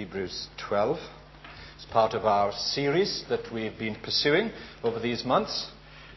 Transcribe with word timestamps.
Hebrews 0.00 0.48
12. 0.66 0.96
It's 1.76 1.84
part 1.92 2.14
of 2.14 2.24
our 2.24 2.52
series 2.54 3.22
that 3.28 3.52
we've 3.52 3.78
been 3.78 3.96
pursuing 4.02 4.50
over 4.82 4.98
these 4.98 5.26
months, 5.26 5.70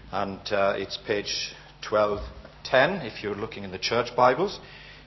and 0.10 0.40
uh, 0.52 0.76
it's 0.78 0.98
page 1.06 1.52
1210 1.90 3.06
if 3.06 3.22
you're 3.22 3.36
looking 3.36 3.66
in 3.66 3.72
the 3.72 3.78
church 3.78 4.16
Bibles. 4.16 4.62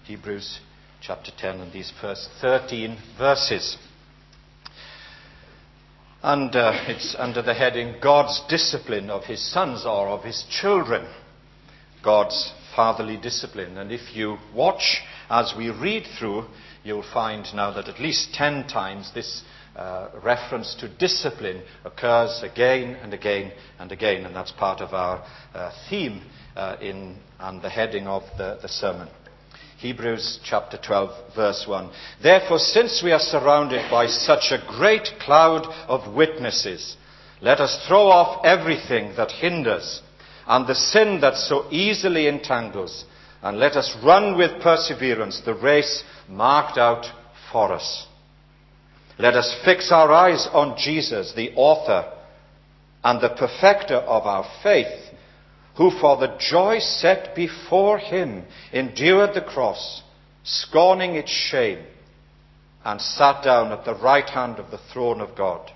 Hebrews 0.04 0.60
chapter 1.00 1.32
10 1.38 1.60
and 1.60 1.72
these 1.72 1.90
first 2.02 2.28
13 2.42 2.98
verses. 3.16 3.78
And 6.22 6.54
uh, 6.54 6.72
it's 6.86 7.16
under 7.18 7.40
the 7.40 7.54
heading 7.54 7.94
God's 8.02 8.42
discipline 8.46 9.08
of 9.08 9.24
his 9.24 9.40
sons 9.54 9.86
or 9.86 10.08
of 10.08 10.22
his 10.22 10.44
children. 10.50 11.08
God's 12.04 12.52
fatherly 12.76 13.16
discipline. 13.16 13.78
And 13.78 13.90
if 13.90 14.14
you 14.14 14.36
watch 14.54 15.00
as 15.28 15.54
we 15.56 15.70
read 15.70 16.06
through, 16.18 16.44
you'll 16.84 17.04
find 17.12 17.46
now 17.54 17.72
that 17.72 17.88
at 17.88 18.00
least 18.00 18.34
ten 18.34 18.66
times 18.66 19.10
this 19.14 19.42
uh, 19.76 20.08
reference 20.24 20.74
to 20.76 20.88
discipline 20.88 21.62
occurs 21.84 22.42
again 22.42 22.94
and 23.02 23.12
again 23.12 23.52
and 23.78 23.92
again, 23.92 24.24
and 24.24 24.34
that's 24.34 24.52
part 24.52 24.80
of 24.80 24.94
our 24.94 25.24
uh, 25.54 25.70
theme 25.90 26.22
uh, 26.56 26.76
in, 26.80 27.16
and 27.38 27.60
the 27.60 27.68
heading 27.68 28.06
of 28.06 28.22
the, 28.38 28.58
the 28.62 28.68
sermon. 28.68 29.08
Hebrews 29.78 30.40
chapter 30.42 30.78
12, 30.78 31.34
verse 31.34 31.64
1. 31.68 31.90
Therefore, 32.22 32.58
since 32.58 33.02
we 33.04 33.12
are 33.12 33.20
surrounded 33.20 33.90
by 33.90 34.06
such 34.06 34.50
a 34.50 34.64
great 34.66 35.06
cloud 35.20 35.66
of 35.86 36.14
witnesses, 36.14 36.96
let 37.42 37.60
us 37.60 37.84
throw 37.86 38.06
off 38.08 38.46
everything 38.46 39.14
that 39.16 39.30
hinders 39.30 40.00
and 40.46 40.66
the 40.66 40.74
sin 40.74 41.20
that 41.20 41.36
so 41.36 41.66
easily 41.70 42.26
entangles, 42.26 43.04
and 43.42 43.58
let 43.58 43.72
us 43.72 43.96
run 44.04 44.36
with 44.36 44.62
perseverance 44.62 45.42
the 45.44 45.54
race 45.54 46.04
marked 46.28 46.78
out 46.78 47.06
for 47.52 47.72
us. 47.72 48.06
Let 49.18 49.34
us 49.34 49.56
fix 49.64 49.90
our 49.92 50.12
eyes 50.12 50.48
on 50.52 50.76
Jesus, 50.78 51.32
the 51.34 51.52
author 51.54 52.12
and 53.02 53.20
the 53.20 53.30
perfecter 53.30 53.96
of 53.96 54.26
our 54.26 54.46
faith, 54.62 55.12
who 55.76 55.90
for 55.90 56.16
the 56.16 56.36
joy 56.38 56.78
set 56.80 57.34
before 57.36 57.98
him 57.98 58.44
endured 58.72 59.34
the 59.34 59.42
cross, 59.42 60.02
scorning 60.42 61.14
its 61.14 61.30
shame, 61.30 61.84
and 62.84 63.00
sat 63.00 63.44
down 63.44 63.72
at 63.72 63.84
the 63.84 63.94
right 63.94 64.28
hand 64.28 64.58
of 64.58 64.70
the 64.70 64.80
throne 64.92 65.20
of 65.20 65.36
God. 65.36 65.70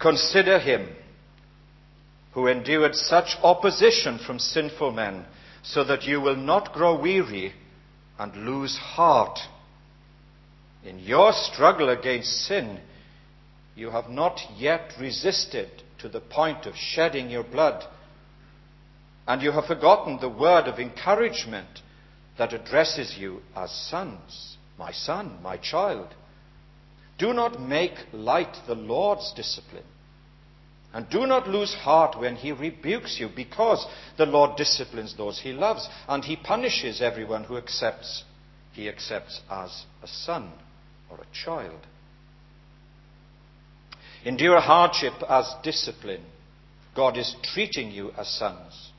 Consider 0.00 0.58
him 0.58 0.88
who 2.38 2.46
endured 2.46 2.94
such 2.94 3.36
opposition 3.42 4.16
from 4.16 4.38
sinful 4.38 4.92
men, 4.92 5.26
so 5.64 5.82
that 5.82 6.04
you 6.04 6.20
will 6.20 6.36
not 6.36 6.72
grow 6.72 6.96
weary 6.96 7.52
and 8.16 8.46
lose 8.46 8.76
heart. 8.76 9.40
In 10.84 11.00
your 11.00 11.32
struggle 11.32 11.88
against 11.88 12.46
sin, 12.46 12.78
you 13.74 13.90
have 13.90 14.08
not 14.08 14.38
yet 14.56 14.92
resisted 15.00 15.68
to 15.98 16.08
the 16.08 16.20
point 16.20 16.64
of 16.64 16.76
shedding 16.76 17.28
your 17.28 17.42
blood, 17.42 17.82
and 19.26 19.42
you 19.42 19.50
have 19.50 19.64
forgotten 19.64 20.20
the 20.20 20.28
word 20.28 20.68
of 20.68 20.78
encouragement 20.78 21.80
that 22.38 22.52
addresses 22.52 23.16
you 23.18 23.40
as 23.56 23.72
sons, 23.90 24.58
my 24.78 24.92
son, 24.92 25.40
my 25.42 25.56
child. 25.56 26.14
Do 27.18 27.32
not 27.32 27.60
make 27.60 27.94
light 28.12 28.56
the 28.68 28.76
Lord's 28.76 29.32
discipline 29.34 29.82
and 30.92 31.08
do 31.10 31.26
not 31.26 31.48
lose 31.48 31.74
heart 31.74 32.18
when 32.18 32.36
he 32.36 32.52
rebukes 32.52 33.18
you, 33.20 33.28
because 33.34 33.86
the 34.16 34.26
Lord 34.26 34.56
disciplines 34.56 35.14
those 35.16 35.40
he 35.40 35.52
loves, 35.52 35.86
and 36.08 36.24
he 36.24 36.36
punishes 36.36 37.02
everyone 37.02 37.44
who 37.44 37.56
accepts, 37.56 38.24
he 38.72 38.88
accepts 38.88 39.40
as 39.50 39.84
a 40.02 40.08
son 40.08 40.50
or 41.10 41.18
a 41.18 41.34
child. 41.44 41.86
Endure 44.24 44.60
hardship 44.60 45.12
as 45.28 45.54
discipline. 45.62 46.24
God 46.96 47.16
is 47.16 47.36
treating 47.42 47.90
you 47.90 48.10
as 48.18 48.28
sons. 48.28 48.90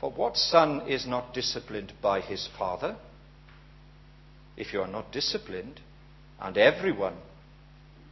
For 0.00 0.10
what 0.10 0.36
son 0.36 0.88
is 0.88 1.06
not 1.06 1.32
disciplined 1.34 1.92
by 2.02 2.20
his 2.20 2.48
father? 2.58 2.96
If 4.56 4.72
you 4.72 4.80
are 4.80 4.88
not 4.88 5.12
disciplined, 5.12 5.80
and 6.40 6.56
everyone 6.58 7.16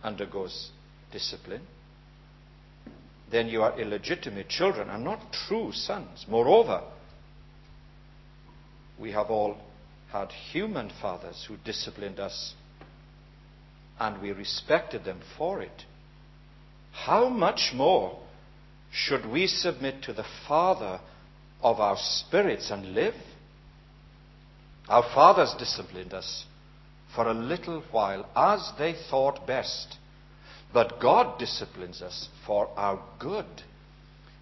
undergoes 0.02 0.70
discipline, 1.12 1.62
then 3.30 3.48
you 3.48 3.62
are 3.62 3.78
illegitimate 3.80 4.48
children 4.48 4.90
and 4.90 5.04
not 5.04 5.32
true 5.32 5.72
sons. 5.72 6.26
Moreover, 6.28 6.82
we 8.98 9.12
have 9.12 9.30
all 9.30 9.56
had 10.10 10.30
human 10.30 10.90
fathers 11.00 11.44
who 11.48 11.56
disciplined 11.64 12.20
us 12.20 12.54
and 13.98 14.20
we 14.20 14.32
respected 14.32 15.04
them 15.04 15.20
for 15.38 15.62
it. 15.62 15.84
How 16.92 17.28
much 17.28 17.70
more 17.74 18.18
should 18.92 19.24
we 19.24 19.46
submit 19.46 20.02
to 20.02 20.12
the 20.12 20.26
Father 20.46 21.00
of 21.62 21.80
our 21.80 21.96
spirits 21.98 22.70
and 22.70 22.94
live? 22.94 23.14
Our 24.88 25.04
fathers 25.14 25.54
disciplined 25.58 26.12
us 26.12 26.44
for 27.14 27.28
a 27.28 27.34
little 27.34 27.82
while 27.90 28.28
as 28.36 28.72
they 28.78 28.94
thought 29.10 29.46
best. 29.46 29.96
But 30.72 31.00
God 31.00 31.38
disciplines 31.38 32.00
us 32.02 32.28
for 32.46 32.68
our 32.76 33.02
good, 33.18 33.46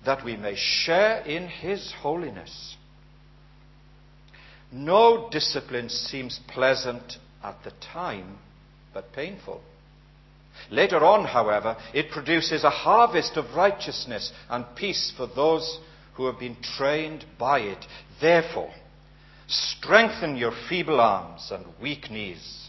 that 0.04 0.24
we 0.24 0.36
may 0.36 0.54
share 0.56 1.20
in 1.22 1.48
His 1.48 1.92
holiness. 2.00 2.76
No 4.72 5.28
discipline 5.30 5.88
seems 5.88 6.40
pleasant 6.48 7.16
at 7.42 7.62
the 7.64 7.72
time, 7.92 8.38
but 8.94 9.12
painful. 9.12 9.62
Later 10.70 11.04
on, 11.04 11.24
however, 11.24 11.76
it 11.92 12.10
produces 12.10 12.62
a 12.64 12.70
harvest 12.70 13.36
of 13.36 13.56
righteousness 13.56 14.32
and 14.48 14.64
peace 14.76 15.12
for 15.16 15.26
those 15.26 15.80
who 16.14 16.26
have 16.26 16.38
been 16.38 16.56
trained 16.76 17.24
by 17.38 17.60
it. 17.60 17.84
Therefore, 18.20 18.72
strengthen 19.48 20.36
your 20.36 20.52
feeble 20.68 21.00
arms 21.00 21.50
and 21.50 21.64
weak 21.80 22.10
knees. 22.10 22.68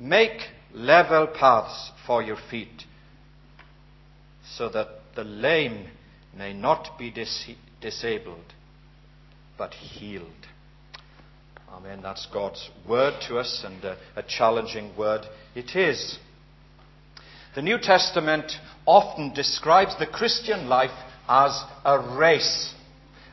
Make 0.00 0.40
level 0.74 1.26
paths 1.26 1.90
for 2.06 2.22
your 2.22 2.38
feet, 2.50 2.84
so 4.56 4.68
that 4.68 4.88
the 5.14 5.24
lame 5.24 5.88
may 6.36 6.52
not 6.52 6.98
be 6.98 7.10
dis- 7.10 7.50
disabled, 7.80 8.54
but 9.56 9.72
healed. 9.72 10.30
Amen. 11.70 12.00
That's 12.02 12.26
God's 12.32 12.70
word 12.88 13.14
to 13.28 13.38
us, 13.38 13.62
and 13.64 13.84
a, 13.84 13.96
a 14.16 14.22
challenging 14.22 14.96
word 14.96 15.26
it 15.54 15.76
is. 15.76 16.18
The 17.54 17.62
New 17.62 17.78
Testament 17.78 18.52
often 18.86 19.34
describes 19.34 19.98
the 19.98 20.06
Christian 20.06 20.68
life 20.68 20.90
as 21.28 21.62
a 21.84 21.98
race, 22.18 22.74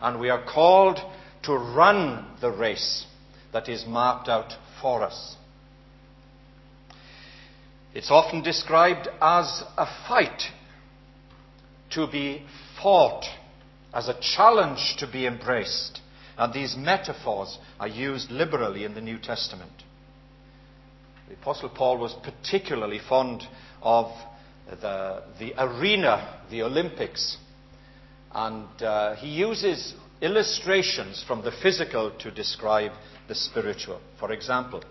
and 0.01 0.19
we 0.19 0.29
are 0.29 0.43
called 0.43 0.99
to 1.43 1.53
run 1.53 2.25
the 2.41 2.51
race 2.51 3.05
that 3.51 3.69
is 3.69 3.85
marked 3.85 4.29
out 4.29 4.53
for 4.81 5.03
us. 5.03 5.35
It's 7.93 8.09
often 8.09 8.41
described 8.41 9.07
as 9.21 9.63
a 9.77 9.85
fight 10.07 10.41
to 11.91 12.07
be 12.07 12.43
fought, 12.81 13.25
as 13.93 14.09
a 14.09 14.19
challenge 14.19 14.95
to 14.97 15.07
be 15.07 15.27
embraced. 15.27 16.01
And 16.37 16.51
these 16.51 16.75
metaphors 16.75 17.59
are 17.79 17.87
used 17.87 18.31
liberally 18.31 18.83
in 18.83 18.95
the 18.95 19.01
New 19.01 19.19
Testament. 19.19 19.83
The 21.27 21.35
Apostle 21.35 21.69
Paul 21.69 21.99
was 21.99 22.15
particularly 22.23 22.99
fond 23.07 23.43
of 23.81 24.11
the, 24.67 25.23
the 25.39 25.53
arena, 25.57 26.39
the 26.49 26.63
Olympics. 26.63 27.37
And 28.33 28.81
uh, 28.81 29.15
he 29.15 29.27
uses 29.27 29.93
illustrations 30.21 31.23
from 31.27 31.43
the 31.43 31.51
physical 31.51 32.11
to 32.19 32.31
describe 32.31 32.93
the 33.27 33.35
spiritual. 33.35 34.01
For 34.19 34.31
example, 34.31 34.83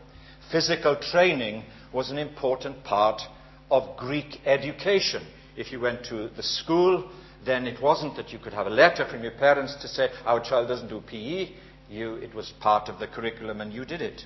physical 0.53 0.97
training 0.97 1.65
was 1.93 2.11
an 2.11 2.19
important 2.19 2.85
part 2.85 3.23
of 3.71 3.97
Greek 3.97 4.39
education. 4.45 5.27
If 5.57 5.73
you 5.73 5.81
went 5.81 6.05
to 6.07 6.29
the 6.29 6.43
school, 6.43 7.11
then 7.45 7.67
it 7.67 7.83
wasn't 7.83 8.17
that 8.17 8.31
you 8.31 8.39
could 8.39 8.53
have 8.53 8.67
a 8.67 8.71
letter 8.71 9.07
from 9.11 9.23
your 9.23 9.33
parents 9.33 9.75
to 9.81 9.89
say, 9.89 10.11
Our 10.25 10.41
child 10.41 10.69
doesn't 10.69 10.89
do 10.89 11.01
PE. 11.01 11.49
You, 11.91 12.15
it 12.17 12.35
was 12.35 12.53
part 12.61 12.89
of 12.89 12.99
the 13.01 13.07
curriculum 13.07 13.61
and 13.61 13.73
you 13.73 13.85
did 13.85 14.01
it. 14.01 14.23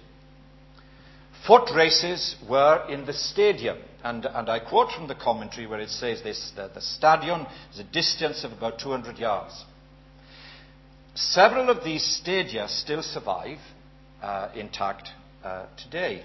Foot 1.46 1.70
races 1.74 2.36
were 2.48 2.84
in 2.88 3.06
the 3.06 3.12
stadium. 3.12 3.78
And, 4.04 4.24
and 4.24 4.48
I 4.48 4.60
quote 4.60 4.92
from 4.92 5.08
the 5.08 5.14
commentary 5.14 5.66
where 5.66 5.80
it 5.80 5.90
says 5.90 6.22
this 6.22 6.52
the, 6.54 6.70
the 6.72 6.80
stadion 6.80 7.46
is 7.72 7.80
a 7.80 7.84
distance 7.84 8.44
of 8.44 8.52
about 8.52 8.78
200 8.78 9.18
yards. 9.18 9.64
Several 11.14 11.70
of 11.70 11.82
these 11.82 12.04
stadia 12.04 12.68
still 12.68 13.02
survive 13.02 13.58
uh, 14.22 14.50
intact 14.54 15.08
uh, 15.46 15.66
today. 15.76 16.24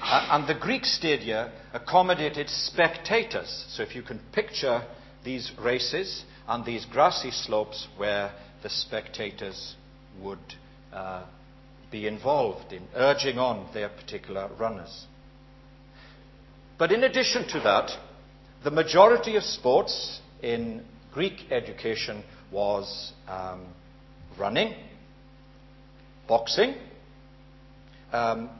Uh, 0.00 0.28
and 0.30 0.48
the 0.48 0.54
Greek 0.54 0.84
stadia 0.84 1.52
accommodated 1.72 2.48
spectators. 2.48 3.64
So 3.70 3.82
if 3.82 3.96
you 3.96 4.02
can 4.02 4.20
picture 4.32 4.86
these 5.24 5.50
races 5.60 6.24
and 6.46 6.64
these 6.64 6.84
grassy 6.84 7.32
slopes 7.32 7.88
where 7.96 8.32
the 8.62 8.70
spectators 8.70 9.74
would 10.22 10.38
uh, 10.92 11.24
be 11.90 12.06
involved 12.06 12.72
in 12.72 12.82
urging 12.94 13.38
on 13.38 13.68
their 13.74 13.88
particular 13.88 14.48
runners. 14.58 15.06
But 16.78 16.92
in 16.92 17.02
addition 17.02 17.48
to 17.48 17.60
that, 17.60 17.90
the 18.62 18.70
majority 18.70 19.34
of 19.34 19.42
sports 19.42 20.20
in 20.40 20.84
Greek 21.12 21.50
education 21.50 22.22
was 22.52 23.12
um, 23.26 23.66
running, 24.38 24.74
boxing, 26.28 26.74
um, 28.12 28.50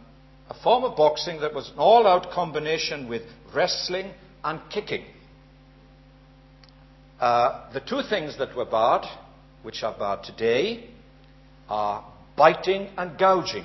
a 0.48 0.54
form 0.62 0.84
of 0.84 0.96
boxing 0.96 1.40
that 1.40 1.54
was 1.54 1.70
an 1.70 1.78
all 1.78 2.06
out 2.06 2.30
combination 2.30 3.08
with 3.08 3.22
wrestling 3.54 4.12
and 4.42 4.60
kicking. 4.70 5.04
Uh, 7.20 7.72
the 7.72 7.80
two 7.80 8.02
things 8.08 8.36
that 8.38 8.56
were 8.56 8.64
barred, 8.64 9.06
which 9.62 9.82
are 9.82 9.96
barred 9.96 10.24
today, 10.24 10.88
are 11.68 12.04
biting 12.36 12.88
and 12.96 13.16
gouging. 13.18 13.64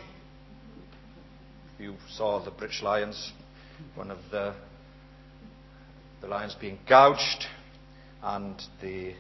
You 1.80 1.96
saw 2.12 2.44
the 2.44 2.52
British 2.52 2.84
Lions, 2.84 3.32
one 3.96 4.12
of 4.12 4.20
the, 4.32 4.54
the 6.22 6.28
lions 6.28 6.56
being 6.60 6.80
gouged, 6.88 7.46
and 8.22 8.62
the 8.82 9.14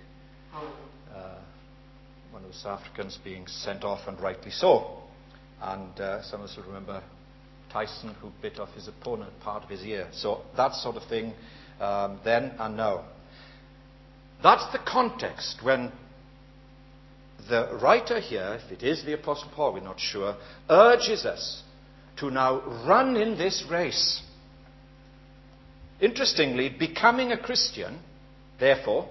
uh, 1.13 1.39
one 2.31 2.43
of 2.43 2.51
the 2.51 2.57
South 2.57 2.81
Africans 2.81 3.17
being 3.23 3.47
sent 3.47 3.83
off, 3.83 4.07
and 4.07 4.19
rightly 4.19 4.51
so. 4.51 5.06
And 5.61 5.99
uh, 5.99 6.21
some 6.23 6.41
of 6.41 6.49
us 6.49 6.57
will 6.57 6.65
remember 6.65 7.03
Tyson, 7.71 8.15
who 8.21 8.31
bit 8.41 8.59
off 8.59 8.73
his 8.73 8.87
opponent 8.87 9.31
part 9.41 9.63
of 9.63 9.69
his 9.69 9.83
ear. 9.83 10.07
So 10.13 10.41
that 10.55 10.73
sort 10.75 10.95
of 10.95 11.03
thing 11.09 11.33
um, 11.79 12.19
then 12.23 12.53
and 12.59 12.77
now. 12.77 13.05
That's 14.41 14.71
the 14.71 14.79
context 14.79 15.59
when 15.63 15.91
the 17.49 17.77
writer 17.81 18.19
here, 18.19 18.59
if 18.63 18.71
it 18.71 18.83
is 18.83 19.03
the 19.03 19.13
Apostle 19.13 19.49
Paul, 19.55 19.73
we're 19.73 19.79
not 19.79 19.99
sure, 19.99 20.35
urges 20.69 21.25
us 21.25 21.63
to 22.17 22.29
now 22.29 22.61
run 22.87 23.15
in 23.15 23.37
this 23.37 23.63
race. 23.69 24.21
Interestingly, 25.99 26.69
becoming 26.69 27.31
a 27.31 27.37
Christian, 27.37 27.99
therefore, 28.59 29.09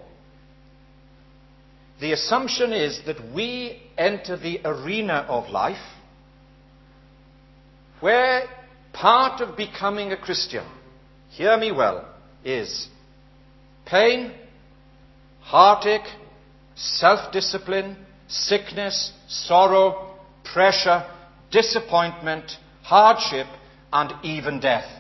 the 2.01 2.13
assumption 2.13 2.73
is 2.73 3.01
that 3.07 3.33
we 3.35 3.83
enter 3.97 4.37
the 4.37 4.61
arena 4.65 5.27
of 5.29 5.51
life 5.51 5.96
where 8.01 8.45
part 8.93 9.41
of 9.41 9.57
becoming 9.57 10.13
a 10.13 10.17
Christian, 10.17 10.65
hear 11.31 11.57
me 11.57 11.73
well, 11.73 12.09
is 12.45 12.89
pain, 13.85 14.33
heartache, 15.41 16.09
self 16.75 17.33
discipline, 17.33 17.97
sickness, 18.29 19.13
sorrow, 19.29 20.15
pressure, 20.45 21.05
disappointment, 21.51 22.53
hardship, 22.83 23.47
and 23.93 24.13
even 24.25 24.61
death. 24.61 24.91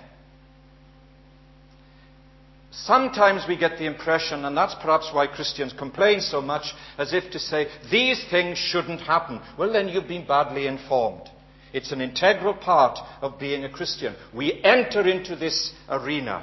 Sometimes 2.70 3.44
we 3.48 3.56
get 3.56 3.78
the 3.78 3.86
impression, 3.86 4.44
and 4.44 4.56
that's 4.56 4.74
perhaps 4.74 5.10
why 5.12 5.26
Christians 5.26 5.72
complain 5.72 6.20
so 6.20 6.42
much, 6.42 6.74
as 6.98 7.14
if 7.14 7.30
to 7.32 7.38
say, 7.38 7.68
these 7.90 8.22
things 8.30 8.58
shouldn't 8.58 9.00
happen. 9.00 9.40
Well, 9.58 9.72
then 9.72 9.88
you've 9.88 10.08
been 10.08 10.26
badly 10.26 10.66
informed. 10.66 11.28
It's 11.76 11.92
an 11.92 12.00
integral 12.00 12.54
part 12.54 12.98
of 13.20 13.38
being 13.38 13.64
a 13.64 13.68
Christian. 13.68 14.16
We 14.34 14.64
enter 14.64 15.06
into 15.06 15.36
this 15.36 15.74
arena. 15.90 16.42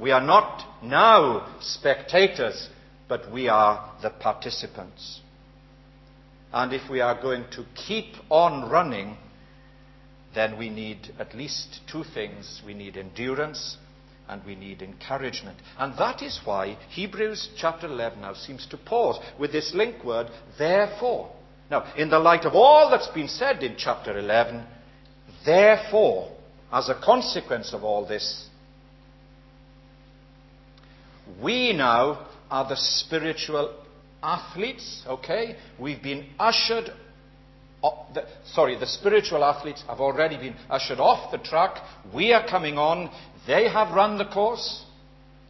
We 0.00 0.10
are 0.10 0.22
not 0.22 0.82
now 0.82 1.58
spectators, 1.60 2.70
but 3.06 3.30
we 3.30 3.46
are 3.46 3.92
the 4.00 4.08
participants. 4.08 5.20
And 6.50 6.72
if 6.72 6.88
we 6.88 7.02
are 7.02 7.20
going 7.20 7.44
to 7.50 7.66
keep 7.74 8.14
on 8.30 8.70
running, 8.70 9.18
then 10.34 10.56
we 10.56 10.70
need 10.70 11.12
at 11.18 11.34
least 11.34 11.80
two 11.86 12.02
things. 12.02 12.62
We 12.64 12.72
need 12.72 12.96
endurance 12.96 13.76
and 14.30 14.42
we 14.46 14.54
need 14.54 14.80
encouragement. 14.80 15.58
And 15.76 15.92
that 15.98 16.22
is 16.22 16.40
why 16.42 16.78
Hebrews 16.88 17.50
chapter 17.54 17.86
11 17.86 18.22
now 18.22 18.32
seems 18.32 18.64
to 18.68 18.78
pause 18.78 19.22
with 19.38 19.52
this 19.52 19.74
link 19.74 20.02
word, 20.02 20.28
therefore. 20.58 21.32
Now, 21.70 21.92
in 21.96 22.10
the 22.10 22.18
light 22.18 22.44
of 22.44 22.54
all 22.54 22.90
that's 22.90 23.08
been 23.08 23.28
said 23.28 23.62
in 23.62 23.76
chapter 23.78 24.18
11, 24.18 24.64
therefore, 25.44 26.32
as 26.72 26.88
a 26.88 27.00
consequence 27.00 27.72
of 27.72 27.84
all 27.84 28.06
this, 28.06 28.48
we 31.40 31.72
now 31.72 32.26
are 32.50 32.68
the 32.68 32.76
spiritual 32.76 33.72
athletes, 34.20 35.04
okay? 35.06 35.56
We've 35.78 36.02
been 36.02 36.26
ushered, 36.40 36.90
the, 37.82 38.24
sorry, 38.46 38.76
the 38.76 38.86
spiritual 38.86 39.44
athletes 39.44 39.84
have 39.86 40.00
already 40.00 40.36
been 40.36 40.56
ushered 40.68 40.98
off 40.98 41.30
the 41.30 41.38
track. 41.38 41.76
We 42.12 42.32
are 42.32 42.46
coming 42.48 42.78
on. 42.78 43.10
They 43.46 43.68
have 43.68 43.94
run 43.94 44.18
the 44.18 44.26
course. 44.26 44.84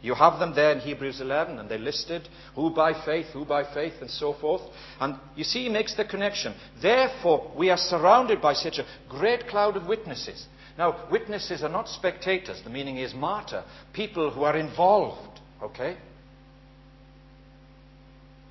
You 0.01 0.15
have 0.15 0.39
them 0.39 0.55
there 0.55 0.71
in 0.71 0.79
Hebrews 0.79 1.21
11, 1.21 1.59
and 1.59 1.69
they're 1.69 1.77
listed 1.77 2.27
who 2.55 2.71
by 2.71 2.93
faith, 3.05 3.27
who 3.33 3.45
by 3.45 3.71
faith, 3.71 3.93
and 4.01 4.09
so 4.09 4.33
forth. 4.33 4.61
And 4.99 5.15
you 5.35 5.43
see, 5.43 5.63
he 5.63 5.69
makes 5.69 5.95
the 5.95 6.05
connection. 6.05 6.55
Therefore, 6.81 7.51
we 7.55 7.69
are 7.69 7.77
surrounded 7.77 8.41
by 8.41 8.53
such 8.53 8.79
a 8.79 8.85
great 9.07 9.47
cloud 9.47 9.77
of 9.77 9.85
witnesses. 9.85 10.47
Now, 10.77 11.07
witnesses 11.11 11.61
are 11.61 11.69
not 11.69 11.87
spectators. 11.87 12.61
The 12.63 12.71
meaning 12.71 12.97
is 12.97 13.13
martyr, 13.13 13.63
people 13.93 14.31
who 14.31 14.43
are 14.43 14.57
involved, 14.57 15.39
okay? 15.61 15.97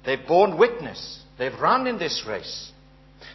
They've 0.07 0.27
borne 0.27 0.57
witness. 0.57 1.23
They've 1.37 1.59
run 1.59 1.89
in 1.89 1.99
this 1.99 2.25
race. 2.29 2.71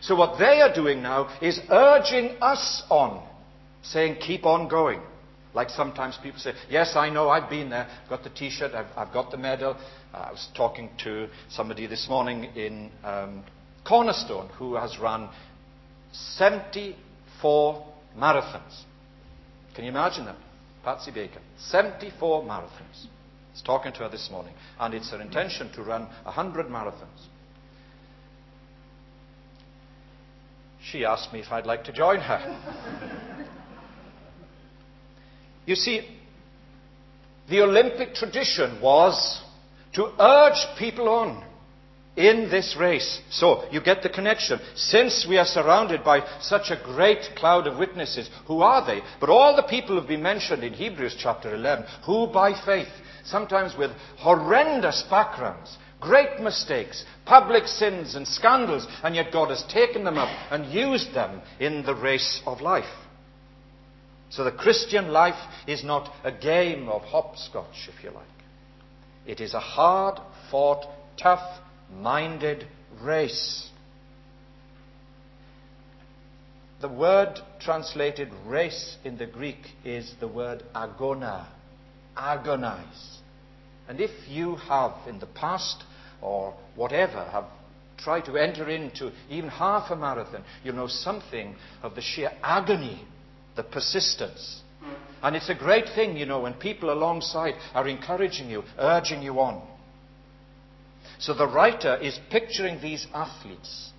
So, 0.02 0.16
what 0.16 0.40
they 0.40 0.62
are 0.62 0.74
doing 0.74 1.02
now 1.04 1.38
is 1.42 1.60
urging 1.70 2.38
us 2.42 2.84
on, 2.90 3.28
saying, 3.84 4.18
keep 4.22 4.46
on 4.46 4.70
going. 4.70 5.02
Like 5.56 5.70
sometimes 5.70 6.20
people 6.22 6.40
say, 6.40 6.54
Yes, 6.70 6.98
I 6.98 7.10
know, 7.10 7.30
I've 7.30 7.50
been 7.50 7.70
there, 7.70 7.88
I've 8.04 8.10
got 8.10 8.24
the 8.24 8.30
t 8.30 8.50
shirt, 8.50 8.74
I've, 8.76 8.88
I've, 8.98 9.14
got 9.14 9.32
the 9.32 9.38
medal. 9.38 9.78
Uh, 10.14 10.18
I 10.18 10.32
was 10.32 10.48
talking 10.54 10.90
to 11.06 11.30
somebody 11.50 11.88
this 11.88 12.08
morning 12.10 12.44
in 12.56 12.92
um, 13.06 13.42
Cornerstone 13.88 14.50
who 14.60 14.76
has 14.76 15.00
run 15.00 15.30
74 16.12 17.86
marathons. 18.18 18.84
Can 19.74 19.86
you 19.86 19.92
imagine 19.92 20.26
that? 20.26 20.36
Patsy 20.84 21.12
Baker. 21.12 21.40
74 21.58 22.44
marathons. 22.44 23.06
I 23.06 23.54
was 23.54 23.62
talking 23.66 23.94
to 23.94 24.00
her 24.00 24.10
this 24.10 24.30
morning, 24.30 24.54
and 24.78 24.94
it's 24.94 25.10
her 25.12 25.22
intention 25.22 25.72
to 25.74 25.84
run 25.84 26.02
100 26.24 26.66
marathons. 26.66 27.28
She 30.84 31.06
asked 31.06 31.32
me 31.32 31.40
if 31.40 31.50
I'd 31.50 31.66
like 31.66 31.86
to 31.86 31.94
join 31.94 32.20
her. 32.20 33.48
You 35.66 35.76
see, 35.76 36.08
the 37.50 37.62
Olympic 37.62 38.14
tradition 38.14 38.82
was 38.82 39.42
to 39.94 40.12
urge 40.20 40.78
people 40.78 41.10
on 41.10 41.44
in 42.16 42.50
this 42.50 42.76
race. 42.80 43.20
So 43.30 43.68
you 43.72 43.82
get 43.82 44.02
the 44.02 44.10
connection. 44.10 44.60
Since 44.76 45.26
we 45.28 45.38
are 45.38 45.46
surrounded 45.46 46.04
by 46.04 46.26
such 46.40 46.70
a 46.70 46.82
great 46.82 47.36
cloud 47.36 47.68
of 47.68 47.78
witnesses, 47.78 48.30
who 48.48 48.62
are 48.62 48.86
they? 48.86 49.02
But 49.20 49.30
all 49.30 49.56
the 49.56 49.64
people 49.64 50.00
have 50.00 50.08
been 50.08 50.24
mentioned 50.24 50.64
in 50.64 50.74
Hebrews 50.74 51.18
chapter 51.20 51.54
11, 51.54 51.86
who 52.06 52.28
by 52.28 52.54
faith, 52.66 52.92
sometimes 53.26 53.76
with 53.78 53.92
horrendous 54.18 55.04
backgrounds, 55.10 55.78
great 56.00 56.40
mistakes, 56.40 57.04
public 57.26 57.68
sins 57.68 58.16
and 58.16 58.28
scandals, 58.28 58.88
and 59.04 59.16
yet 59.16 59.34
God 59.34 59.50
has 59.50 59.64
taken 59.64 60.04
them 60.04 60.18
up 60.18 60.30
and 60.52 60.72
used 60.72 61.14
them 61.14 61.42
in 61.60 61.84
the 61.86 61.96
race 61.96 62.42
of 62.46 62.62
life. 62.62 62.86
So 64.36 64.44
the 64.44 64.52
Christian 64.52 65.14
life 65.14 65.40
is 65.66 65.82
not 65.82 66.12
a 66.26 66.32
game 66.32 66.90
of 66.90 67.04
hopscotch, 67.04 67.88
if 67.88 68.04
you 68.04 68.12
like. 68.12 68.26
It 69.26 69.40
is 69.40 69.54
a 69.54 69.62
hard 69.62 70.20
fought, 70.52 70.86
tough 71.18 71.62
minded 71.90 72.68
race. 73.02 73.70
The 76.82 76.90
word 76.90 77.40
translated 77.62 78.30
race 78.46 78.98
in 79.06 79.18
the 79.18 79.26
Greek 79.26 79.70
is 79.86 80.14
the 80.20 80.28
word 80.28 80.64
agona, 80.76 81.48
agonize. 82.18 83.20
And 83.88 84.02
if 84.02 84.12
you 84.28 84.56
have 84.56 84.96
in 85.08 85.20
the 85.20 85.28
past 85.28 85.82
or 86.22 86.54
whatever 86.76 87.24
have 87.32 87.46
tried 87.98 88.26
to 88.26 88.36
enter 88.36 88.70
into 88.70 89.14
even 89.30 89.50
half 89.50 89.92
a 89.92 89.96
marathon, 89.96 90.44
you'll 90.62 90.76
know 90.76 90.88
something 90.88 91.56
of 91.82 91.96
the 91.96 92.02
sheer 92.02 92.32
agony 92.44 93.08
the 93.56 93.64
persistence. 93.64 94.62
And 95.22 95.36
it's 95.36 95.50
a 95.50 95.56
great 95.56 95.86
thing, 95.96 96.18
you 96.18 96.26
know, 96.26 96.42
when 96.42 96.54
people 96.54 96.92
alongside 96.92 97.56
are 97.74 97.88
encouraging 97.88 98.50
you, 98.50 98.64
urging 98.78 99.24
you 99.24 99.40
on. 99.40 99.68
So 101.20 101.34
the 101.34 101.48
writer 101.48 101.96
is 101.98 102.20
picturing 102.30 102.82
these 102.82 103.08
athletes 103.14 103.92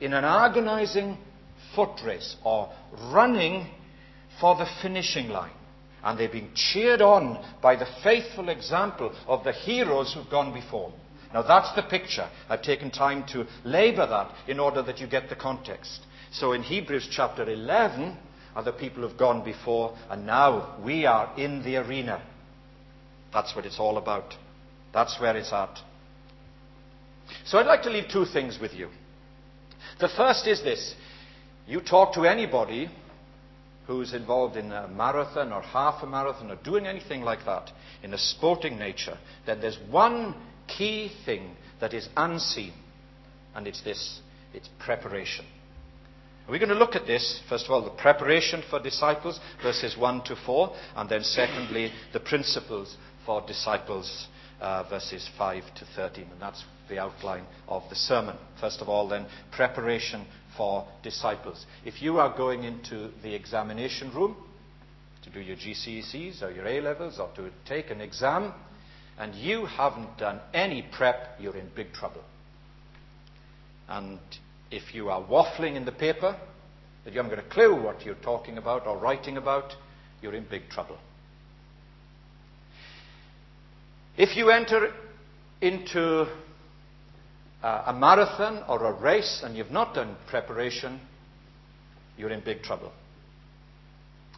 in 0.00 0.12
an 0.12 0.24
agonizing 0.24 1.18
foot 1.74 2.00
race 2.04 2.36
or 2.44 2.72
running 3.12 3.68
for 4.40 4.56
the 4.56 4.66
finishing 4.82 5.28
line. 5.28 5.52
And 6.02 6.18
they're 6.18 6.30
being 6.30 6.50
cheered 6.54 7.02
on 7.02 7.44
by 7.62 7.76
the 7.76 7.86
faithful 8.02 8.48
example 8.48 9.14
of 9.26 9.44
the 9.44 9.52
heroes 9.52 10.14
who've 10.14 10.30
gone 10.30 10.54
before. 10.54 10.92
Now 11.34 11.42
that's 11.42 11.74
the 11.76 11.82
picture. 11.82 12.28
I've 12.48 12.62
taken 12.62 12.90
time 12.90 13.24
to 13.32 13.46
labor 13.64 14.06
that 14.06 14.32
in 14.48 14.58
order 14.58 14.82
that 14.82 14.98
you 14.98 15.06
get 15.06 15.28
the 15.28 15.36
context. 15.36 16.00
So 16.32 16.52
in 16.52 16.62
Hebrews 16.62 17.08
chapter 17.10 17.48
11, 17.48 18.16
other 18.54 18.72
people 18.72 19.06
have 19.08 19.18
gone 19.18 19.44
before, 19.44 19.96
and 20.08 20.26
now 20.26 20.78
we 20.84 21.06
are 21.06 21.32
in 21.38 21.62
the 21.62 21.76
arena. 21.76 22.22
That's 23.32 23.54
what 23.54 23.64
it's 23.64 23.78
all 23.78 23.96
about. 23.96 24.34
That's 24.92 25.20
where 25.20 25.36
it's 25.36 25.52
at. 25.52 25.78
So 27.44 27.58
I'd 27.58 27.66
like 27.66 27.82
to 27.82 27.90
leave 27.90 28.10
two 28.12 28.24
things 28.24 28.58
with 28.60 28.72
you. 28.72 28.88
The 30.00 30.08
first 30.08 30.46
is 30.46 30.62
this 30.62 30.94
you 31.66 31.80
talk 31.80 32.14
to 32.14 32.24
anybody 32.24 32.88
who's 33.86 34.14
involved 34.14 34.56
in 34.56 34.72
a 34.72 34.88
marathon 34.88 35.52
or 35.52 35.62
half 35.62 36.02
a 36.02 36.06
marathon 36.06 36.50
or 36.50 36.56
doing 36.56 36.86
anything 36.86 37.22
like 37.22 37.44
that 37.44 37.70
in 38.02 38.14
a 38.14 38.18
sporting 38.18 38.78
nature, 38.78 39.18
then 39.46 39.60
there's 39.60 39.78
one 39.90 40.34
key 40.66 41.10
thing 41.24 41.54
that 41.80 41.94
is 41.94 42.08
unseen, 42.16 42.72
and 43.54 43.66
it's 43.66 43.82
this 43.82 44.20
it's 44.52 44.68
preparation. 44.78 45.44
We're 46.50 46.58
going 46.58 46.70
to 46.70 46.74
look 46.74 46.96
at 46.96 47.06
this, 47.06 47.40
first 47.48 47.66
of 47.66 47.70
all, 47.70 47.84
the 47.84 47.90
preparation 47.90 48.64
for 48.68 48.82
disciples, 48.82 49.38
verses 49.62 49.96
1 49.96 50.24
to 50.24 50.34
4, 50.34 50.74
and 50.96 51.08
then 51.08 51.22
secondly, 51.22 51.92
the 52.12 52.18
principles 52.18 52.96
for 53.24 53.40
disciples, 53.46 54.26
uh, 54.60 54.82
verses 54.90 55.30
5 55.38 55.62
to 55.76 55.84
13. 55.94 56.24
And 56.24 56.42
that's 56.42 56.64
the 56.88 56.98
outline 56.98 57.44
of 57.68 57.84
the 57.88 57.94
sermon. 57.94 58.36
First 58.60 58.80
of 58.80 58.88
all, 58.88 59.06
then, 59.06 59.26
preparation 59.52 60.26
for 60.56 60.88
disciples. 61.04 61.66
If 61.84 62.02
you 62.02 62.18
are 62.18 62.36
going 62.36 62.64
into 62.64 63.12
the 63.22 63.32
examination 63.32 64.12
room 64.12 64.34
to 65.22 65.30
do 65.30 65.38
your 65.38 65.56
GCSEs 65.56 66.42
or 66.42 66.50
your 66.50 66.66
A 66.66 66.80
levels 66.80 67.20
or 67.20 67.30
to 67.36 67.48
take 67.64 67.92
an 67.92 68.00
exam, 68.00 68.52
and 69.16 69.36
you 69.36 69.66
haven't 69.66 70.18
done 70.18 70.40
any 70.52 70.82
prep, 70.82 71.36
you're 71.38 71.56
in 71.56 71.70
big 71.76 71.92
trouble. 71.92 72.24
And 73.88 74.18
if 74.70 74.94
you 74.94 75.08
are 75.08 75.22
waffling 75.22 75.76
in 75.76 75.84
the 75.84 75.92
paper, 75.92 76.36
that 77.04 77.12
you 77.12 77.20
haven't 77.20 77.34
got 77.34 77.44
a 77.44 77.48
clue 77.48 77.82
what 77.82 78.04
you're 78.04 78.14
talking 78.16 78.58
about 78.58 78.86
or 78.86 78.98
writing 78.98 79.36
about, 79.36 79.74
you're 80.22 80.34
in 80.34 80.46
big 80.48 80.68
trouble. 80.68 80.98
If 84.16 84.36
you 84.36 84.50
enter 84.50 84.92
into 85.60 86.26
a 87.62 87.92
marathon 87.92 88.62
or 88.68 88.84
a 88.84 88.92
race 88.92 89.40
and 89.42 89.56
you've 89.56 89.70
not 89.70 89.94
done 89.94 90.16
preparation, 90.28 91.00
you're 92.16 92.30
in 92.30 92.40
big 92.40 92.62
trouble. 92.62 92.92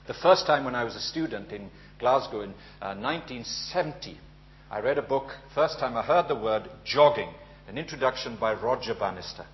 The 0.06 0.14
first 0.14 0.46
time 0.46 0.64
when 0.64 0.74
I 0.74 0.84
was 0.84 0.96
a 0.96 1.00
student 1.00 1.52
in 1.52 1.68
Glasgow 1.98 2.40
in 2.40 2.50
uh, 2.80 2.94
1970, 2.94 4.18
I 4.70 4.80
read 4.80 4.98
a 4.98 5.02
book, 5.02 5.28
first 5.54 5.78
time 5.78 5.96
I 5.96 6.02
heard 6.02 6.26
the 6.28 6.34
word 6.34 6.68
jogging, 6.84 7.28
an 7.68 7.78
introduction 7.78 8.36
by 8.40 8.54
Roger 8.54 8.94
Bannister 8.94 9.46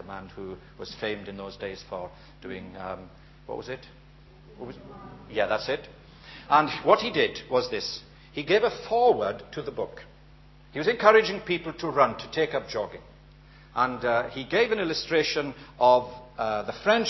the 0.00 0.06
man 0.06 0.28
who 0.34 0.56
was 0.78 0.94
famed 1.00 1.28
in 1.28 1.36
those 1.36 1.56
days 1.56 1.82
for 1.88 2.10
doing, 2.42 2.74
um, 2.78 3.10
what 3.46 3.58
was 3.58 3.68
it? 3.68 3.80
What 4.56 4.68
was, 4.68 4.76
yeah, 5.30 5.46
that's 5.46 5.68
it. 5.68 5.86
And 6.48 6.70
what 6.86 7.00
he 7.00 7.12
did 7.12 7.38
was 7.50 7.70
this 7.70 8.00
he 8.32 8.44
gave 8.44 8.62
a 8.62 8.70
foreword 8.88 9.42
to 9.52 9.62
the 9.62 9.70
book. 9.70 10.00
He 10.72 10.78
was 10.78 10.88
encouraging 10.88 11.40
people 11.40 11.72
to 11.74 11.88
run, 11.88 12.16
to 12.18 12.30
take 12.32 12.54
up 12.54 12.68
jogging. 12.68 13.00
And 13.74 14.04
uh, 14.04 14.30
he 14.30 14.44
gave 14.44 14.70
an 14.70 14.78
illustration 14.78 15.54
of 15.78 16.10
uh, 16.38 16.62
the 16.62 16.74
French 16.84 17.08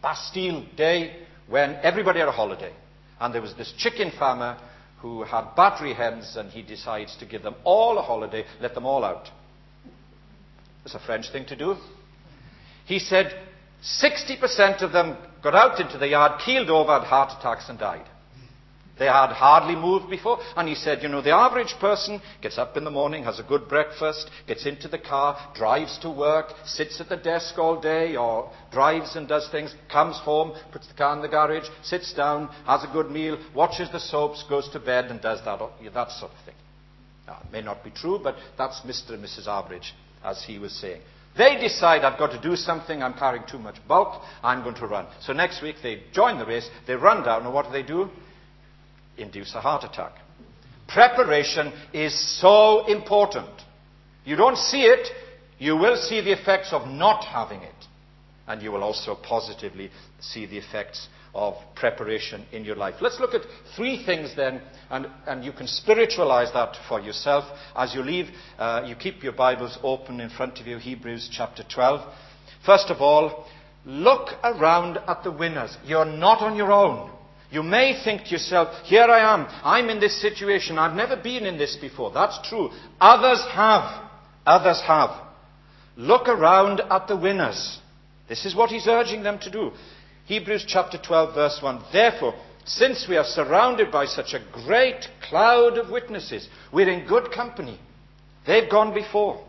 Bastille 0.00 0.64
Day 0.76 1.16
when 1.48 1.74
everybody 1.82 2.20
had 2.20 2.28
a 2.28 2.32
holiday. 2.32 2.72
And 3.20 3.34
there 3.34 3.42
was 3.42 3.54
this 3.54 3.72
chicken 3.76 4.12
farmer 4.18 4.58
who 5.00 5.24
had 5.24 5.54
battery 5.56 5.94
hens, 5.94 6.36
and 6.36 6.50
he 6.50 6.62
decides 6.62 7.16
to 7.18 7.26
give 7.26 7.42
them 7.42 7.54
all 7.64 7.98
a 7.98 8.02
holiday, 8.02 8.44
let 8.60 8.74
them 8.74 8.86
all 8.86 9.04
out. 9.04 9.28
It's 10.84 10.94
a 10.94 11.00
French 11.00 11.30
thing 11.30 11.44
to 11.46 11.56
do. 11.56 11.76
He 12.92 12.98
said 12.98 13.32
60% 13.82 14.82
of 14.82 14.92
them 14.92 15.16
got 15.42 15.54
out 15.54 15.80
into 15.80 15.96
the 15.96 16.08
yard, 16.08 16.42
keeled 16.44 16.68
over, 16.68 16.92
had 16.92 17.08
heart 17.08 17.32
attacks, 17.38 17.70
and 17.70 17.78
died. 17.78 18.04
They 18.98 19.06
had 19.06 19.32
hardly 19.32 19.74
moved 19.74 20.10
before. 20.10 20.40
And 20.58 20.68
he 20.68 20.74
said, 20.74 21.02
you 21.02 21.08
know, 21.08 21.22
the 21.22 21.34
average 21.34 21.74
person 21.80 22.20
gets 22.42 22.58
up 22.58 22.76
in 22.76 22.84
the 22.84 22.90
morning, 22.90 23.24
has 23.24 23.38
a 23.38 23.44
good 23.44 23.66
breakfast, 23.66 24.28
gets 24.46 24.66
into 24.66 24.88
the 24.88 24.98
car, 24.98 25.38
drives 25.54 25.96
to 26.00 26.10
work, 26.10 26.52
sits 26.66 27.00
at 27.00 27.08
the 27.08 27.16
desk 27.16 27.56
all 27.56 27.80
day, 27.80 28.14
or 28.14 28.52
drives 28.70 29.16
and 29.16 29.26
does 29.26 29.48
things, 29.48 29.74
comes 29.90 30.18
home, 30.18 30.52
puts 30.70 30.86
the 30.86 30.94
car 30.94 31.16
in 31.16 31.22
the 31.22 31.28
garage, 31.28 31.68
sits 31.82 32.12
down, 32.12 32.48
has 32.66 32.84
a 32.84 32.92
good 32.92 33.10
meal, 33.10 33.38
watches 33.54 33.88
the 33.90 34.00
soaps, 34.00 34.44
goes 34.50 34.68
to 34.68 34.78
bed, 34.78 35.06
and 35.06 35.22
does 35.22 35.42
that, 35.46 35.58
that 35.94 36.10
sort 36.10 36.30
of 36.30 36.44
thing. 36.44 36.56
Now, 37.26 37.38
it 37.42 37.50
may 37.50 37.62
not 37.62 37.82
be 37.82 37.90
true, 37.90 38.20
but 38.22 38.36
that's 38.58 38.80
Mr. 38.80 39.14
and 39.14 39.24
Mrs. 39.24 39.46
Average, 39.46 39.94
as 40.22 40.44
he 40.44 40.58
was 40.58 40.72
saying. 40.78 41.00
They 41.36 41.56
decide 41.56 42.04
I've 42.04 42.18
got 42.18 42.30
to 42.32 42.40
do 42.40 42.56
something, 42.56 43.02
I'm 43.02 43.14
carrying 43.14 43.44
too 43.46 43.58
much 43.58 43.76
bulk, 43.88 44.22
I'm 44.42 44.62
going 44.62 44.74
to 44.76 44.86
run. 44.86 45.06
So 45.20 45.32
next 45.32 45.62
week 45.62 45.76
they 45.82 46.02
join 46.12 46.38
the 46.38 46.44
race, 46.44 46.68
they 46.86 46.94
run 46.94 47.24
down, 47.24 47.44
and 47.44 47.54
what 47.54 47.66
do 47.66 47.72
they 47.72 47.82
do? 47.82 48.10
Induce 49.16 49.54
a 49.54 49.60
heart 49.60 49.84
attack. 49.84 50.12
Preparation 50.88 51.72
is 51.94 52.40
so 52.40 52.86
important. 52.86 53.48
You 54.24 54.36
don't 54.36 54.58
see 54.58 54.82
it, 54.82 55.08
you 55.58 55.76
will 55.76 55.96
see 55.96 56.20
the 56.20 56.32
effects 56.32 56.72
of 56.72 56.86
not 56.86 57.24
having 57.24 57.62
it. 57.62 57.74
And 58.46 58.60
you 58.60 58.72
will 58.72 58.82
also 58.82 59.14
positively 59.14 59.90
see 60.20 60.46
the 60.46 60.58
effects 60.58 61.08
of 61.34 61.54
preparation 61.74 62.44
in 62.52 62.64
your 62.64 62.76
life. 62.76 62.96
Let's 63.00 63.18
look 63.18 63.34
at 63.34 63.42
three 63.74 64.04
things 64.04 64.34
then, 64.36 64.60
and, 64.90 65.06
and 65.26 65.44
you 65.44 65.52
can 65.52 65.66
spiritualize 65.66 66.52
that 66.52 66.76
for 66.88 67.00
yourself. 67.00 67.44
As 67.74 67.94
you 67.94 68.02
leave, 68.02 68.26
uh, 68.58 68.82
you 68.86 68.94
keep 68.94 69.22
your 69.22 69.32
Bibles 69.32 69.78
open 69.82 70.20
in 70.20 70.28
front 70.30 70.58
of 70.60 70.66
you, 70.66 70.78
Hebrews 70.78 71.30
chapter 71.32 71.64
12. 71.72 72.12
First 72.66 72.90
of 72.90 73.00
all, 73.00 73.46
look 73.86 74.28
around 74.44 74.98
at 75.08 75.24
the 75.24 75.32
winners. 75.32 75.76
You're 75.84 76.04
not 76.04 76.42
on 76.42 76.56
your 76.56 76.70
own. 76.70 77.10
You 77.50 77.62
may 77.62 78.00
think 78.02 78.24
to 78.24 78.30
yourself, 78.30 78.68
here 78.84 79.04
I 79.04 79.34
am, 79.34 79.46
I'm 79.62 79.90
in 79.90 80.00
this 80.00 80.20
situation, 80.22 80.78
I've 80.78 80.96
never 80.96 81.16
been 81.16 81.44
in 81.44 81.58
this 81.58 81.76
before. 81.76 82.10
That's 82.10 82.38
true. 82.48 82.70
Others 83.00 83.44
have. 83.52 84.08
Others 84.46 84.82
have. 84.86 85.10
Look 85.96 86.28
around 86.28 86.80
at 86.80 87.08
the 87.08 87.16
winners. 87.16 87.78
This 88.26 88.46
is 88.46 88.56
what 88.56 88.70
he's 88.70 88.86
urging 88.86 89.22
them 89.22 89.38
to 89.40 89.50
do. 89.50 89.72
Hebrews 90.26 90.64
chapter 90.66 90.98
12, 90.98 91.34
verse 91.34 91.58
1. 91.62 91.84
Therefore, 91.92 92.34
since 92.64 93.06
we 93.08 93.16
are 93.16 93.24
surrounded 93.24 93.90
by 93.90 94.06
such 94.06 94.34
a 94.34 94.44
great 94.64 95.08
cloud 95.28 95.78
of 95.78 95.90
witnesses, 95.90 96.48
we're 96.72 96.88
in 96.88 97.06
good 97.08 97.32
company. 97.32 97.78
They've 98.46 98.70
gone 98.70 98.94
before. 98.94 99.44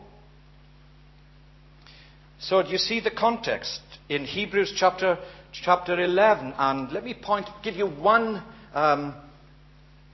So, 2.39 2.63
do 2.63 2.69
you 2.69 2.77
see 2.77 2.99
the 2.99 3.11
context 3.11 3.81
in 4.09 4.25
Hebrews 4.25 4.73
chapter, 4.75 5.17
chapter 5.51 5.99
11? 5.99 6.53
And 6.57 6.91
let 6.91 7.03
me 7.03 7.13
point, 7.13 7.47
give 7.63 7.75
you 7.75 7.87
one 7.87 8.43
um, 8.73 9.15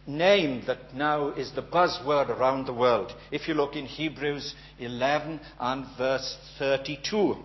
name 0.05 0.63
that 0.67 0.93
now 0.93 1.29
is 1.29 1.53
the 1.53 1.61
buzzword 1.61 2.29
around 2.29 2.65
the 2.65 2.73
world. 2.73 3.13
If 3.31 3.47
you 3.47 3.53
look 3.53 3.75
in 3.75 3.85
Hebrews 3.85 4.55
11 4.79 5.39
and 5.59 5.85
verse 5.97 6.37
32. 6.57 7.35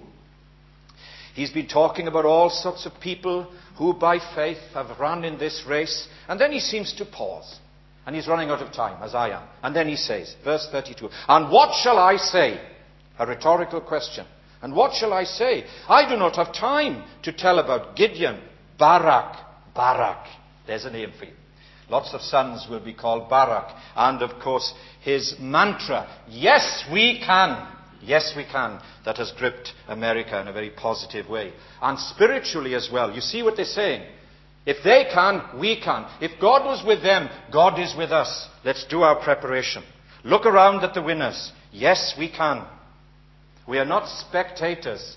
He's 1.35 1.51
been 1.51 1.67
talking 1.67 2.07
about 2.07 2.25
all 2.25 2.49
sorts 2.49 2.87
of 2.87 2.93
people 3.01 3.53
who 3.77 3.93
by 3.93 4.21
faith 4.35 4.59
have 4.73 4.99
run 5.01 5.25
in 5.25 5.37
this 5.37 5.65
race, 5.69 6.07
and 6.29 6.41
then 6.41 6.53
he 6.53 6.61
seems 6.61 6.93
to 6.95 7.05
pause. 7.05 7.59
And 8.07 8.15
he's 8.15 8.29
running 8.29 8.51
out 8.51 8.61
of 8.61 8.73
time, 8.73 9.03
as 9.03 9.15
I 9.15 9.31
am. 9.31 9.43
And 9.63 9.75
then 9.75 9.89
he 9.89 9.97
says, 9.97 10.35
verse 10.45 10.69
32, 10.71 11.09
And 11.29 11.51
what 11.51 11.75
shall 11.75 11.99
I 11.99 12.17
say? 12.17 12.61
A 13.19 13.27
rhetorical 13.27 13.81
question. 13.81 14.27
And 14.63 14.75
what 14.75 14.95
shall 14.95 15.13
I 15.13 15.25
say? 15.25 15.65
I 15.89 16.09
do 16.09 16.17
not 16.17 16.37
have 16.37 16.55
time 16.55 17.05
to 17.23 17.33
tell 17.33 17.59
about 17.59 17.97
Gideon, 17.97 18.41
Barak, 18.79 19.37
Barak. 19.75 20.27
There's 20.67 20.85
a 20.85 20.91
name 20.91 21.13
for 21.19 21.25
you. 21.25 21.33
Lots 21.91 22.15
of 22.15 22.21
sons 22.21 22.67
will 22.71 22.81
be 22.81 22.95
called 22.95 23.29
Barak. 23.29 23.75
And 23.97 24.23
of 24.23 24.41
course, 24.43 24.73
his 25.03 25.35
mantra, 25.39 26.09
yes, 26.29 26.85
we 26.93 27.23
can. 27.25 27.74
Yes, 28.05 28.35
we 28.37 28.45
can. 28.45 28.81
That 29.05 29.17
has 29.19 29.33
gripped 29.33 29.73
America 29.89 30.41
in 30.41 30.49
a 30.49 30.53
very 30.53 30.71
positive 30.71 31.29
way. 31.29 31.53
And 31.81 31.99
spiritually 31.99 32.75
as 32.75 32.91
well. 32.93 33.13
You 33.13 33.21
see 33.21 33.43
what 33.43 33.57
they're 33.57 33.65
saying? 33.65 34.07
If 34.67 34.83
they 34.83 35.07
can, 35.13 35.59
we 35.59 35.81
can. 35.81 36.07
If 36.21 36.41
God 36.41 36.65
was 36.65 36.85
with 36.87 37.03
them, 37.03 37.29
God 37.53 37.79
is 37.79 37.95
with 37.97 38.13
us. 38.13 38.49
Let's 38.65 38.85
do 38.87 39.03
our 39.03 39.23
preparation. 39.23 39.83
Look 40.25 40.47
around 40.47 40.83
at 40.85 40.95
the 40.95 41.03
winners. 41.03 41.53
Yes, 41.71 42.15
we 42.19 42.31
can. 42.31 42.67
We 43.69 43.79
are 43.79 43.85
not 43.85 44.09
spectators. 44.09 45.17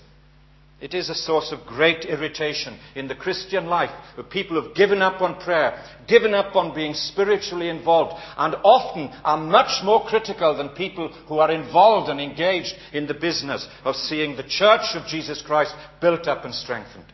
It 0.79 0.93
is 0.93 1.09
a 1.09 1.15
source 1.15 1.51
of 1.51 1.65
great 1.65 2.05
irritation 2.05 2.77
in 2.93 3.07
the 3.07 3.15
Christian 3.15 3.65
life 3.65 3.89
where 4.13 4.23
people 4.23 4.61
have 4.61 4.75
given 4.75 5.01
up 5.01 5.21
on 5.21 5.41
prayer, 5.41 5.83
given 6.07 6.35
up 6.35 6.55
on 6.55 6.75
being 6.75 6.93
spiritually 6.93 7.69
involved, 7.69 8.21
and 8.37 8.53
often 8.63 9.09
are 9.23 9.37
much 9.37 9.83
more 9.83 10.05
critical 10.05 10.55
than 10.55 10.69
people 10.69 11.09
who 11.27 11.39
are 11.39 11.49
involved 11.51 12.11
and 12.11 12.21
engaged 12.21 12.75
in 12.93 13.07
the 13.07 13.15
business 13.15 13.67
of 13.85 13.95
seeing 13.95 14.35
the 14.35 14.43
church 14.43 14.93
of 14.93 15.07
Jesus 15.07 15.41
Christ 15.41 15.73
built 15.99 16.27
up 16.27 16.45
and 16.45 16.53
strengthened. 16.53 17.11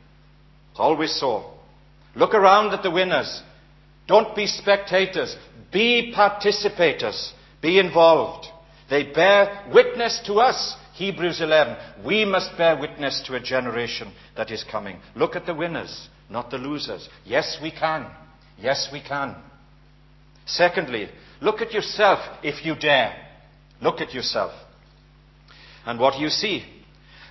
It's 0.72 0.80
always 0.80 1.18
so. 1.18 1.52
Look 2.16 2.34
around 2.34 2.74
at 2.74 2.84
the 2.84 2.92
winners. 2.92 3.42
Don't 4.08 4.36
be 4.36 4.46
spectators. 4.46 5.38
Be 5.72 6.14
participators. 6.14 7.32
Be 7.62 7.80
involved. 7.80 8.48
They 8.90 9.04
bear 9.04 9.70
witness 9.74 10.22
to 10.26 10.34
us 10.36 10.76
Hebrews 10.94 11.42
11. 11.42 12.06
We 12.06 12.26
must 12.26 12.58
bear 12.58 12.80
witness 12.80 13.22
to 13.26 13.36
a 13.36 13.40
generation 13.40 14.14
that 14.38 14.52
is 14.52 14.64
coming. 14.64 14.98
Look 15.16 15.36
at 15.36 15.46
the 15.46 15.56
winners, 15.56 16.10
not 16.30 16.52
the 16.52 16.58
losers. 16.58 17.10
Yes, 17.26 17.58
we 17.62 17.72
can. 17.72 18.10
Yes, 18.58 18.90
we 18.92 19.02
can. 19.02 19.36
Secondly, 20.46 21.10
look 21.42 21.62
at 21.62 21.74
yourself 21.74 22.20
if 22.44 22.66
you 22.66 22.76
dare. 22.76 23.16
Look 23.82 24.02
at 24.02 24.14
yourself. 24.14 24.52
And 25.86 26.00
what 26.00 26.14
do 26.14 26.20
you 26.20 26.30
see? 26.30 26.64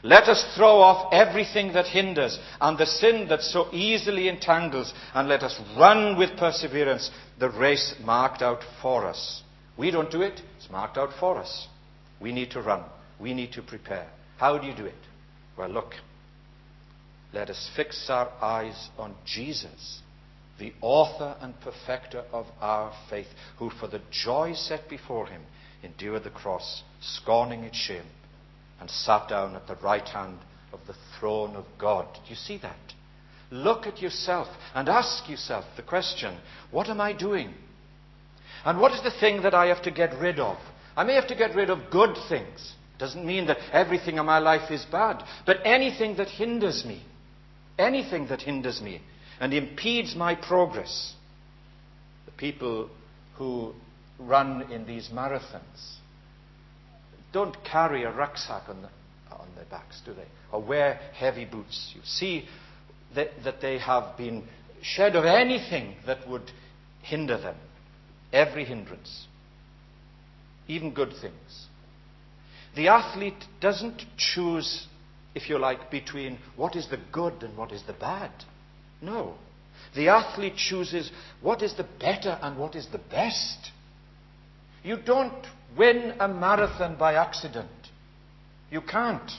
Let 0.02 0.24
us 0.24 0.44
throw 0.56 0.80
off 0.80 1.12
everything 1.12 1.72
that 1.74 1.86
hinders 1.86 2.36
and 2.60 2.76
the 2.76 2.86
sin 2.86 3.28
that 3.28 3.42
so 3.42 3.68
easily 3.72 4.28
entangles, 4.28 4.92
and 5.14 5.28
let 5.28 5.44
us 5.44 5.58
run 5.78 6.18
with 6.18 6.36
perseverance 6.36 7.10
the 7.38 7.48
race 7.48 7.94
marked 8.02 8.42
out 8.42 8.64
for 8.80 9.06
us. 9.06 9.42
We 9.76 9.92
don't 9.92 10.10
do 10.10 10.22
it, 10.22 10.40
it's 10.56 10.68
marked 10.70 10.98
out 10.98 11.10
for 11.20 11.38
us. 11.38 11.68
We 12.20 12.32
need 12.32 12.50
to 12.50 12.62
run, 12.62 12.82
we 13.22 13.32
need 13.32 13.52
to 13.52 13.62
prepare. 13.62 14.08
How 14.36 14.58
do 14.58 14.66
you 14.66 14.74
do 14.74 14.84
it? 14.84 14.94
Well, 15.56 15.70
look. 15.70 15.94
Let 17.32 17.48
us 17.48 17.70
fix 17.74 18.10
our 18.10 18.30
eyes 18.42 18.90
on 18.98 19.14
Jesus, 19.24 20.02
the 20.58 20.74
author 20.82 21.34
and 21.40 21.54
perfecter 21.60 22.24
of 22.30 22.46
our 22.60 22.92
faith, 23.08 23.28
who 23.58 23.70
for 23.70 23.86
the 23.86 24.02
joy 24.10 24.52
set 24.52 24.90
before 24.90 25.26
him 25.26 25.40
endured 25.82 26.24
the 26.24 26.30
cross, 26.30 26.82
scorning 27.00 27.64
its 27.64 27.76
shame 27.76 28.04
and 28.80 28.90
sat 28.90 29.28
down 29.28 29.54
at 29.54 29.66
the 29.68 29.76
right 29.76 30.08
hand 30.08 30.38
of 30.72 30.80
the 30.88 30.94
throne 31.18 31.54
of 31.54 31.64
God. 31.78 32.06
Do 32.14 32.30
you 32.30 32.34
see 32.34 32.58
that? 32.58 32.76
Look 33.50 33.86
at 33.86 34.02
yourself 34.02 34.48
and 34.74 34.88
ask 34.88 35.28
yourself 35.28 35.64
the 35.76 35.82
question 35.82 36.36
what 36.72 36.88
am 36.88 37.00
I 37.00 37.12
doing? 37.12 37.54
And 38.64 38.80
what 38.80 38.92
is 38.92 39.02
the 39.02 39.18
thing 39.20 39.42
that 39.42 39.54
I 39.54 39.66
have 39.66 39.82
to 39.82 39.90
get 39.90 40.18
rid 40.20 40.40
of? 40.40 40.56
I 40.96 41.04
may 41.04 41.14
have 41.14 41.28
to 41.28 41.36
get 41.36 41.54
rid 41.54 41.70
of 41.70 41.90
good 41.90 42.16
things. 42.28 42.74
Doesn't 43.02 43.26
mean 43.26 43.48
that 43.48 43.58
everything 43.72 44.18
in 44.18 44.26
my 44.26 44.38
life 44.38 44.70
is 44.70 44.84
bad, 44.84 45.24
but 45.44 45.56
anything 45.64 46.14
that 46.18 46.28
hinders 46.28 46.84
me, 46.84 47.02
anything 47.76 48.28
that 48.28 48.42
hinders 48.42 48.80
me 48.80 49.02
and 49.40 49.52
impedes 49.52 50.14
my 50.14 50.36
progress. 50.36 51.14
The 52.26 52.30
people 52.30 52.88
who 53.38 53.74
run 54.20 54.70
in 54.70 54.86
these 54.86 55.08
marathons, 55.12 55.96
don't 57.32 57.56
carry 57.64 58.04
a 58.04 58.12
rucksack 58.12 58.68
on, 58.68 58.82
the, 58.82 59.34
on 59.34 59.48
their 59.56 59.64
backs, 59.64 60.00
do 60.06 60.14
they? 60.14 60.28
Or 60.52 60.62
wear 60.62 61.00
heavy 61.12 61.44
boots. 61.44 61.92
You 61.96 62.02
see 62.04 62.44
that, 63.16 63.30
that 63.42 63.60
they 63.60 63.80
have 63.80 64.16
been 64.16 64.44
shed 64.80 65.16
of 65.16 65.24
anything 65.24 65.96
that 66.06 66.28
would 66.28 66.52
hinder 67.02 67.36
them. 67.36 67.56
Every 68.32 68.64
hindrance. 68.64 69.26
Even 70.68 70.94
good 70.94 71.14
things. 71.20 71.66
The 72.74 72.88
athlete 72.88 73.44
doesn't 73.60 74.02
choose, 74.16 74.86
if 75.34 75.48
you 75.48 75.58
like, 75.58 75.90
between 75.90 76.38
what 76.56 76.74
is 76.74 76.88
the 76.88 76.98
good 77.12 77.42
and 77.42 77.56
what 77.56 77.72
is 77.72 77.82
the 77.86 77.92
bad. 77.92 78.30
No. 79.00 79.34
The 79.94 80.08
athlete 80.08 80.56
chooses 80.56 81.10
what 81.42 81.62
is 81.62 81.76
the 81.76 81.86
better 82.00 82.38
and 82.40 82.58
what 82.58 82.74
is 82.74 82.86
the 82.90 82.98
best. 82.98 83.70
You 84.82 84.96
don't 84.96 85.46
win 85.76 86.14
a 86.18 86.28
marathon 86.28 86.96
by 86.96 87.14
accident. 87.14 87.70
You 88.70 88.80
can't. 88.80 89.30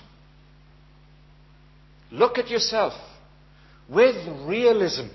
Look 2.12 2.38
at 2.38 2.50
yourself 2.50 2.94
with 3.90 4.16
realism. 4.48 5.08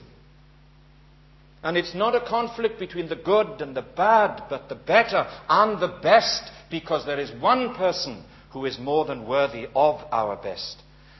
And 1.62 1.76
it's 1.76 1.94
not 1.94 2.14
a 2.14 2.26
conflict 2.26 2.78
between 2.78 3.08
the 3.08 3.16
good 3.16 3.60
and 3.60 3.76
the 3.76 3.82
bad, 3.82 4.44
but 4.48 4.68
the 4.68 4.76
better 4.76 5.26
and 5.48 5.80
the 5.80 5.98
best, 6.02 6.50
because 6.70 7.04
there 7.04 7.18
is 7.18 7.32
one 7.40 7.74
person 7.74 8.24
who 8.52 8.64
is 8.64 8.78
more 8.78 9.04
than 9.04 9.26
worthy 9.26 9.66
of 9.74 10.00
our 10.12 10.36
best. 10.36 10.76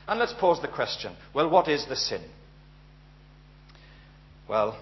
And 0.06 0.18
let's 0.18 0.34
pose 0.38 0.60
the 0.62 0.68
question 0.68 1.14
well, 1.34 1.50
what 1.50 1.68
is 1.68 1.86
the 1.86 1.96
sin? 1.96 2.22
Well, 4.48 4.78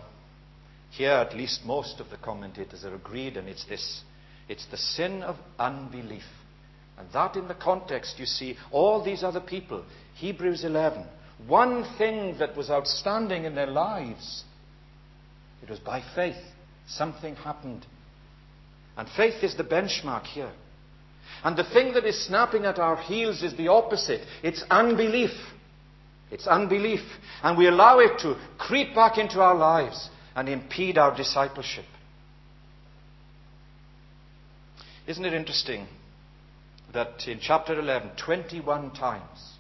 here 0.90 1.10
at 1.10 1.34
least 1.34 1.64
most 1.64 2.00
of 2.00 2.10
the 2.10 2.16
commentators 2.16 2.84
are 2.84 2.94
agreed, 2.94 3.36
and 3.36 3.48
it's 3.48 3.64
this 3.64 4.02
it's 4.48 4.66
the 4.66 4.76
sin 4.76 5.22
of 5.22 5.36
unbelief. 5.58 6.24
And 6.98 7.08
that 7.12 7.36
in 7.36 7.48
the 7.48 7.54
context, 7.54 8.18
you 8.18 8.26
see, 8.26 8.56
all 8.70 9.04
these 9.04 9.22
other 9.22 9.40
people, 9.40 9.84
Hebrews 10.14 10.64
11, 10.64 11.04
one 11.46 11.84
thing 11.98 12.38
that 12.38 12.56
was 12.56 12.70
outstanding 12.70 13.44
in 13.44 13.54
their 13.54 13.66
lives, 13.66 14.44
it 15.66 15.70
was 15.70 15.80
by 15.80 16.02
faith. 16.14 16.36
Something 16.86 17.34
happened. 17.34 17.84
And 18.96 19.08
faith 19.16 19.42
is 19.42 19.56
the 19.56 19.64
benchmark 19.64 20.24
here. 20.24 20.52
And 21.42 21.56
the 21.56 21.64
thing 21.64 21.92
that 21.94 22.04
is 22.04 22.26
snapping 22.26 22.64
at 22.64 22.78
our 22.78 22.96
heels 22.96 23.42
is 23.42 23.56
the 23.56 23.68
opposite. 23.68 24.20
It's 24.44 24.62
unbelief. 24.70 25.32
It's 26.30 26.46
unbelief. 26.46 27.00
And 27.42 27.58
we 27.58 27.66
allow 27.66 27.98
it 27.98 28.20
to 28.20 28.36
creep 28.58 28.94
back 28.94 29.18
into 29.18 29.40
our 29.40 29.56
lives 29.56 30.08
and 30.36 30.48
impede 30.48 30.98
our 30.98 31.16
discipleship. 31.16 31.84
Isn't 35.08 35.24
it 35.24 35.34
interesting 35.34 35.88
that 36.94 37.26
in 37.26 37.40
chapter 37.40 37.78
11, 37.78 38.12
21 38.24 38.92
times, 38.92 39.55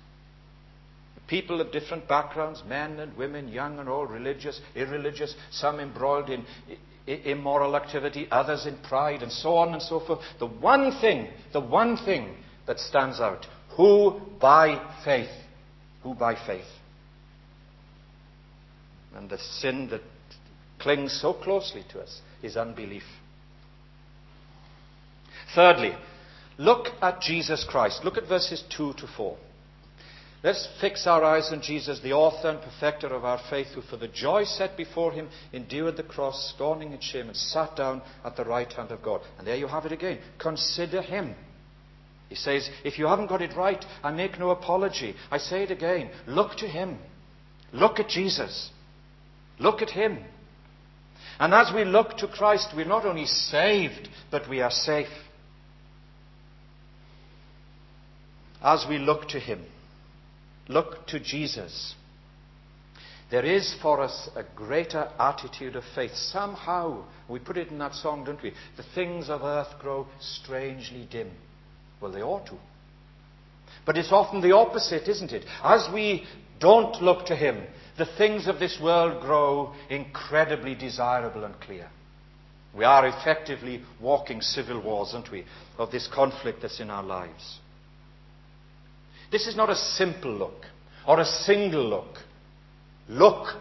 people 1.26 1.60
of 1.60 1.72
different 1.72 2.08
backgrounds, 2.08 2.62
men 2.66 3.00
and 3.00 3.16
women, 3.16 3.48
young 3.48 3.78
and 3.78 3.88
old, 3.88 4.10
religious, 4.10 4.60
irreligious, 4.74 5.34
some 5.50 5.80
embroiled 5.80 6.30
in 6.30 6.44
immoral 7.06 7.76
activity, 7.76 8.26
others 8.30 8.66
in 8.66 8.76
pride, 8.78 9.22
and 9.22 9.30
so 9.30 9.56
on 9.56 9.72
and 9.72 9.82
so 9.82 10.00
forth. 10.00 10.20
The 10.38 10.46
one 10.46 10.98
thing, 11.00 11.28
the 11.52 11.60
one 11.60 11.96
thing 11.96 12.36
that 12.66 12.80
stands 12.80 13.20
out 13.20 13.46
who 13.76 14.20
by 14.40 14.80
faith? 15.04 15.30
Who 16.02 16.14
by 16.14 16.34
faith? 16.46 16.64
And 19.14 19.28
the 19.28 19.38
sin 19.38 19.88
that 19.90 20.02
clings 20.78 21.18
so 21.20 21.32
closely 21.34 21.84
to 21.92 22.00
us 22.00 22.20
is 22.42 22.56
unbelief. 22.56 23.02
Thirdly, 25.54 25.94
look 26.58 26.88
at 27.00 27.20
Jesus 27.20 27.64
Christ. 27.68 28.04
Look 28.04 28.16
at 28.16 28.28
verses 28.28 28.64
2 28.76 28.94
to 28.94 29.06
4. 29.16 29.36
Let's 30.46 30.68
fix 30.80 31.08
our 31.08 31.24
eyes 31.24 31.50
on 31.50 31.60
Jesus, 31.60 31.98
the 31.98 32.12
author 32.12 32.50
and 32.50 32.60
perfecter 32.60 33.08
of 33.08 33.24
our 33.24 33.40
faith, 33.50 33.66
who 33.74 33.82
for 33.82 33.96
the 33.96 34.06
joy 34.06 34.44
set 34.44 34.76
before 34.76 35.10
him 35.10 35.28
endured 35.52 35.96
the 35.96 36.04
cross, 36.04 36.52
scorning 36.54 36.92
its 36.92 37.04
shame, 37.04 37.26
and 37.26 37.36
sat 37.36 37.74
down 37.74 38.00
at 38.24 38.36
the 38.36 38.44
right 38.44 38.72
hand 38.72 38.92
of 38.92 39.02
God. 39.02 39.22
And 39.38 39.46
there 39.48 39.56
you 39.56 39.66
have 39.66 39.86
it 39.86 39.90
again. 39.90 40.20
Consider 40.38 41.02
him. 41.02 41.34
He 42.28 42.36
says, 42.36 42.70
if 42.84 42.96
you 42.96 43.08
haven't 43.08 43.26
got 43.26 43.42
it 43.42 43.56
right, 43.56 43.84
I 44.04 44.12
make 44.12 44.38
no 44.38 44.50
apology. 44.50 45.16
I 45.32 45.38
say 45.38 45.64
it 45.64 45.72
again. 45.72 46.12
Look 46.28 46.56
to 46.58 46.68
him. 46.68 46.98
Look 47.72 47.98
at 47.98 48.08
Jesus. 48.08 48.70
Look 49.58 49.82
at 49.82 49.90
him. 49.90 50.18
And 51.40 51.54
as 51.54 51.72
we 51.74 51.84
look 51.84 52.18
to 52.18 52.28
Christ, 52.28 52.68
we're 52.76 52.86
not 52.86 53.04
only 53.04 53.26
saved, 53.26 54.08
but 54.30 54.48
we 54.48 54.60
are 54.60 54.70
safe. 54.70 55.08
as 58.66 58.84
we 58.88 58.98
look 58.98 59.28
to 59.28 59.38
Him, 59.38 59.64
look 60.68 61.06
to 61.08 61.20
Jesus, 61.20 61.94
there 63.30 63.44
is 63.44 63.74
for 63.82 64.00
us 64.00 64.28
a 64.36 64.44
greater 64.54 65.10
attitude 65.18 65.74
of 65.74 65.84
faith. 65.94 66.14
Somehow, 66.14 67.04
we 67.28 67.38
put 67.40 67.56
it 67.56 67.68
in 67.68 67.78
that 67.78 67.94
song, 67.94 68.24
don't 68.24 68.42
we? 68.42 68.52
The 68.76 68.84
things 68.94 69.28
of 69.28 69.42
earth 69.42 69.78
grow 69.80 70.06
strangely 70.20 71.08
dim. 71.10 71.30
Well, 72.00 72.12
they 72.12 72.22
ought 72.22 72.46
to. 72.46 72.58
But 73.84 73.96
it's 73.96 74.12
often 74.12 74.40
the 74.40 74.54
opposite, 74.54 75.08
isn't 75.08 75.32
it? 75.32 75.44
As 75.62 75.88
we 75.92 76.24
don't 76.60 77.02
look 77.02 77.26
to 77.26 77.36
Him, 77.36 77.64
the 77.98 78.06
things 78.16 78.46
of 78.46 78.60
this 78.60 78.78
world 78.80 79.22
grow 79.22 79.74
incredibly 79.90 80.74
desirable 80.74 81.44
and 81.44 81.58
clear. 81.60 81.88
We 82.76 82.84
are 82.84 83.06
effectively 83.06 83.82
walking 84.00 84.40
civil 84.40 84.82
wars, 84.82 85.12
aren't 85.14 85.30
we, 85.30 85.46
of 85.78 85.90
this 85.90 86.08
conflict 86.12 86.60
that's 86.62 86.80
in 86.80 86.90
our 86.90 87.02
lives. 87.02 87.58
This 89.30 89.46
is 89.46 89.56
not 89.56 89.70
a 89.70 89.76
simple 89.76 90.32
look 90.32 90.66
or 91.06 91.20
a 91.20 91.24
single 91.24 91.84
look. 91.84 92.18
Look, 93.08 93.56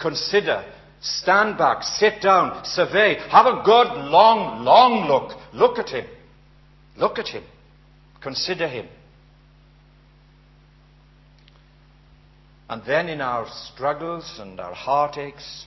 consider, 0.00 0.64
stand 1.00 1.58
back, 1.58 1.82
sit 1.82 2.22
down, 2.22 2.64
survey, 2.64 3.16
have 3.30 3.46
a 3.46 3.62
good, 3.64 4.10
long, 4.10 4.64
long 4.64 5.06
look. 5.06 5.38
Look 5.52 5.78
at 5.78 5.90
him. 5.90 6.06
Look 6.96 7.18
at 7.18 7.28
him. 7.28 7.44
Consider 8.20 8.68
him. 8.68 8.88
And 12.68 12.82
then 12.86 13.08
in 13.08 13.20
our 13.20 13.46
struggles 13.48 14.38
and 14.40 14.58
our 14.58 14.74
heartaches, 14.74 15.66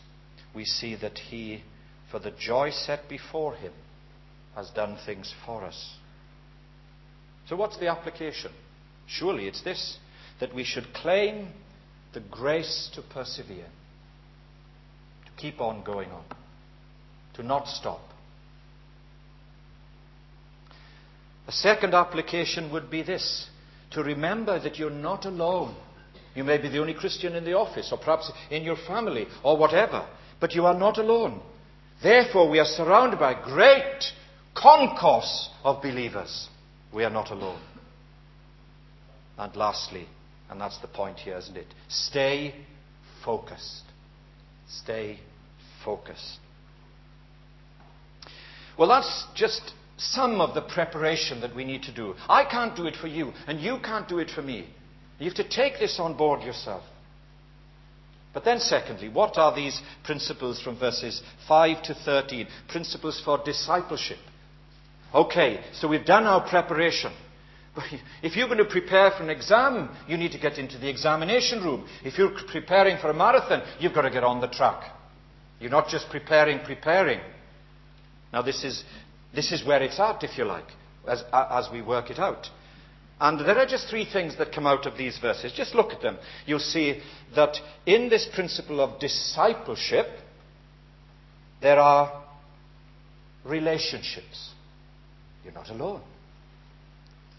we 0.56 0.66
see 0.66 0.96
that 0.96 1.18
he, 1.18 1.64
for 2.12 2.20
the 2.20 2.32
joy 2.32 2.72
set 2.72 3.08
before 3.08 3.56
him, 3.56 3.74
has 4.56 4.70
done 4.72 4.98
things 5.06 5.34
for 5.46 5.64
us. 5.64 5.96
So, 7.48 7.56
what's 7.56 7.78
the 7.78 7.88
application? 7.88 8.52
Surely 9.08 9.48
it's 9.48 9.62
this 9.64 9.98
that 10.40 10.54
we 10.54 10.64
should 10.64 10.94
claim 10.94 11.48
the 12.14 12.20
grace 12.20 12.90
to 12.94 13.02
persevere, 13.02 13.66
to 15.26 15.32
keep 15.42 15.60
on 15.60 15.84
going 15.84 16.12
on, 16.12 16.24
to 17.36 17.44
not 17.44 17.68
stop. 17.68 18.02
A 21.48 21.52
second 21.52 21.94
application 21.94 22.72
would 22.74 22.90
be 22.92 23.02
this 23.02 23.48
to 23.92 24.04
remember 24.04 24.60
that 24.60 24.78
you're 24.78 24.90
not 24.90 25.26
alone. 25.26 25.76
You 26.36 26.44
may 26.44 26.58
be 26.58 26.68
the 26.68 26.80
only 26.80 26.94
Christian 26.94 27.36
in 27.36 27.46
the 27.46 27.54
office, 27.54 27.90
or 27.92 27.98
perhaps 27.98 28.32
in 28.52 28.64
your 28.64 28.76
family, 28.76 29.28
or 29.44 29.58
whatever, 29.58 30.06
but 30.40 30.54
you 30.54 30.66
are 30.66 30.78
not 30.78 30.98
alone. 30.98 31.42
Therefore, 32.04 32.50
we 32.50 32.60
are 32.60 32.66
surrounded 32.66 33.18
by 33.18 33.32
a 33.32 33.44
great 33.44 34.04
concourse 34.54 35.50
of 35.64 35.82
believers. 35.82 36.50
We 36.94 37.06
are 37.06 37.10
not 37.10 37.32
alone. 37.32 37.62
And 39.38 39.56
lastly, 39.56 40.08
and 40.50 40.60
that's 40.60 40.78
the 40.80 40.88
point 40.88 41.20
here, 41.20 41.38
isn't 41.38 41.58
it? 41.58 41.68
Stay 41.90 42.56
focused. 43.24 43.84
Stay 44.68 45.20
focused. 45.84 46.40
Well, 48.78 48.90
that's 48.90 49.26
just 49.36 49.74
some 49.98 50.40
of 50.40 50.54
the 50.54 50.62
preparation 50.62 51.42
that 51.42 51.56
we 51.56 51.66
need 51.66 51.84
to 51.84 51.94
do. 51.94 52.16
I 52.30 52.46
can't 52.46 52.76
do 52.76 52.86
it 52.86 52.96
for 52.96 53.08
you, 53.08 53.34
and 53.48 53.60
you 53.60 53.80
can't 53.84 54.08
do 54.08 54.20
it 54.20 54.30
for 54.30 54.42
me. 54.42 54.68
You 55.20 55.26
have 55.26 55.36
to 55.36 55.50
take 55.50 55.80
this 55.80 56.00
on 56.00 56.16
board 56.16 56.44
yourself. 56.44 56.84
But 58.34 58.46
then, 58.46 58.60
secondly, 58.60 59.10
what 59.10 59.38
are 59.38 59.56
these 59.56 59.82
principles 60.04 60.62
from 60.62 60.78
verses 60.78 61.24
5 61.48 61.82
to 61.84 61.96
13? 61.96 62.48
Principles 62.68 63.20
for 63.26 63.44
discipleship. 63.44 64.20
Okay, 65.14 65.64
so 65.74 65.88
we've 65.88 66.06
done 66.06 66.26
our 66.26 66.48
preparation. 66.48 67.12
If 68.24 68.36
you're 68.36 68.48
going 68.48 68.58
to 68.60 68.66
prepare 68.66 69.12
for 69.12 69.24
an 69.24 69.30
exam, 69.30 69.90
you 70.08 70.18
need 70.18 70.32
to 70.32 70.40
get 70.40 70.58
into 70.58 70.78
the 70.78 70.90
examination 70.90 71.64
room. 71.64 71.88
If 72.04 72.18
you're 72.18 72.34
preparing 72.48 72.98
for 73.00 73.10
a 73.10 73.14
marathon, 73.14 73.62
you've 73.80 73.94
got 73.94 74.02
to 74.02 74.10
get 74.10 74.24
on 74.24 74.42
the 74.42 74.48
track. 74.48 74.92
You're 75.60 75.72
not 75.72 75.88
just 75.88 76.10
preparing, 76.10 76.60
preparing. 76.60 77.20
Now, 78.34 78.42
this 78.42 78.64
is, 78.64 78.84
this 79.34 79.52
is 79.52 79.66
where 79.66 79.82
it's 79.82 80.00
at, 80.00 80.24
if 80.24 80.38
you 80.38 80.46
like, 80.46 80.68
as, 81.08 81.24
as 81.32 81.68
we 81.72 81.82
work 81.82 82.10
it 82.10 82.20
out. 82.20 82.48
And 83.20 83.40
there 83.40 83.58
are 83.58 83.66
just 83.66 83.88
three 83.90 84.06
things 84.06 84.38
that 84.38 84.52
come 84.54 84.68
out 84.68 84.86
of 84.86 84.98
these 84.98 85.18
verses. 85.18 85.52
Just 85.52 85.74
look 85.74 85.92
at 85.92 86.02
them. 86.02 86.18
You'll 86.46 86.60
see 86.60 87.02
that 87.36 87.58
in 87.86 88.10
this 88.10 88.28
principle 88.34 88.80
of 88.80 89.00
discipleship, 89.00 90.08
there 91.62 91.80
are 91.80 92.24
relationships. 93.44 94.52
You're 95.44 95.54
not 95.54 95.70
alone. 95.70 96.02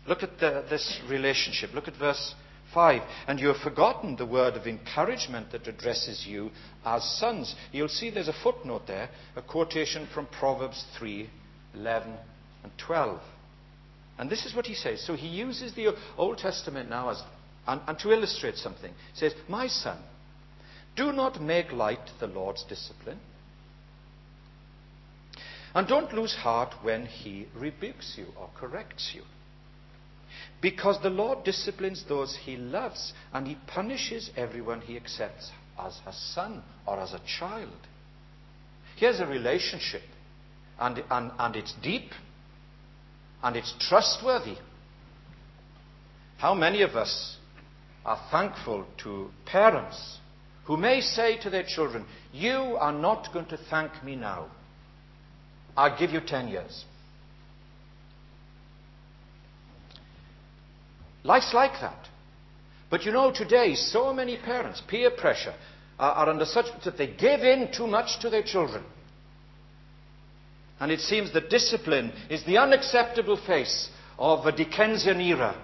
Look 0.09 0.23
at 0.23 0.41
the, 0.41 0.65
this 0.71 1.01
relationship. 1.09 1.71
Look 1.75 1.87
at 1.87 1.97
verse 1.97 2.35
5. 2.73 3.03
And 3.27 3.39
you 3.39 3.49
have 3.49 3.59
forgotten 3.59 4.17
the 4.17 4.27
word 4.27 4.55
of 4.55 4.67
encouragement 4.67 5.53
that 5.53 5.67
addresses 5.67 6.27
you 6.27 6.51
as 6.85 7.05
sons. 7.19 7.55
You'll 7.73 7.89
see 7.89 8.11
there's 8.11 8.29
a 8.29 8.43
footnote 8.43 8.87
there, 8.87 9.11
a 9.37 9.43
quotation 9.43 10.09
from 10.13 10.27
Proverbs 10.27 10.85
3 10.99 11.29
11 11.75 12.15
and 12.63 12.73
12. 12.79 13.21
And 14.19 14.31
this 14.31 14.45
is 14.45 14.55
what 14.57 14.67
he 14.67 14.75
says. 14.75 15.05
So 15.07 15.15
he 15.15 15.29
uses 15.29 15.75
the 15.75 15.95
Old 16.17 16.39
Testament 16.39 16.89
now 16.89 17.11
as, 17.11 17.23
and, 17.67 17.81
and 17.87 17.99
to 18.01 18.11
illustrate 18.11 18.57
something. 18.57 18.93
He 19.13 19.19
says, 19.19 19.35
My 19.49 19.69
son, 19.69 19.99
do 20.97 21.13
not 21.13 21.41
make 21.41 21.71
light 21.71 22.11
the 22.19 22.27
Lord's 22.27 22.65
discipline. 22.65 23.21
And 25.75 25.87
don't 25.87 26.13
lose 26.15 26.35
heart 26.35 26.75
when 26.83 27.07
he 27.07 27.47
rebukes 27.55 28.15
you 28.17 28.27
or 28.37 28.49
corrects 28.59 29.13
you. 29.15 29.23
Because 30.61 31.01
the 31.03 31.11
Lord 31.11 31.45
disciplines 31.45 32.05
those 32.09 32.37
he 32.45 32.57
loves, 32.57 33.13
and 33.33 33.47
he 33.47 33.57
punishes 33.67 34.31
everyone 34.37 34.81
he 34.81 34.97
accepts 34.97 35.51
as 35.79 36.01
a 36.07 36.13
son 36.13 36.63
or 36.87 36.99
as 36.99 37.13
a 37.13 37.21
child. 37.39 37.87
Here's 38.97 39.21
a 39.21 39.27
relationship, 39.27 40.03
and, 40.81 41.03
and, 41.11 41.31
and 41.39 41.55
it's 41.55 41.75
deep, 41.83 42.11
and 43.43 43.57
it's 43.57 43.73
trustworthy. 43.79 44.57
How 46.39 46.55
many 46.55 46.83
of 46.83 46.91
us 46.97 47.37
are 48.05 48.21
thankful 48.31 48.87
to 49.05 49.31
parents 49.47 50.19
who 50.65 50.77
may 50.77 51.01
say 51.01 51.39
to 51.39 51.51
their 51.51 51.65
children, 51.65 52.05
You 52.33 52.77
are 52.79 52.93
not 52.93 53.33
going 53.33 53.47
to 53.47 53.59
thank 53.71 54.05
me 54.05 54.17
now. 54.17 54.49
I'll 55.77 55.99
give 55.99 56.11
you 56.11 56.21
10 56.21 56.49
years. 56.49 56.85
Life's 61.29 61.53
like 61.53 61.79
that. 61.83 62.09
But 62.89 63.05
you 63.05 63.13
know, 63.13 63.31
today, 63.31 63.75
so 63.75 64.15
many 64.15 64.39
parents, 64.39 64.83
peer 64.89 65.11
pressure, 65.11 65.55
are, 65.99 66.13
are 66.13 66.31
under 66.31 66.47
such 66.47 66.65
that 66.87 66.97
they 66.97 67.07
give 67.07 67.41
in 67.41 67.71
too 67.71 67.87
much 67.87 68.19
to 68.21 68.31
their 68.31 68.43
children. 68.43 68.83
And 70.81 70.91
it 70.91 71.01
seems 71.01 71.35
that 71.35 71.51
discipline 71.51 72.13
is 72.31 72.45
the 72.45 72.57
unacceptable 72.57 73.37
face 73.37 73.91
of 74.19 74.47
a 74.47 74.53
Dickensian 74.53 75.21
era. 75.21 75.55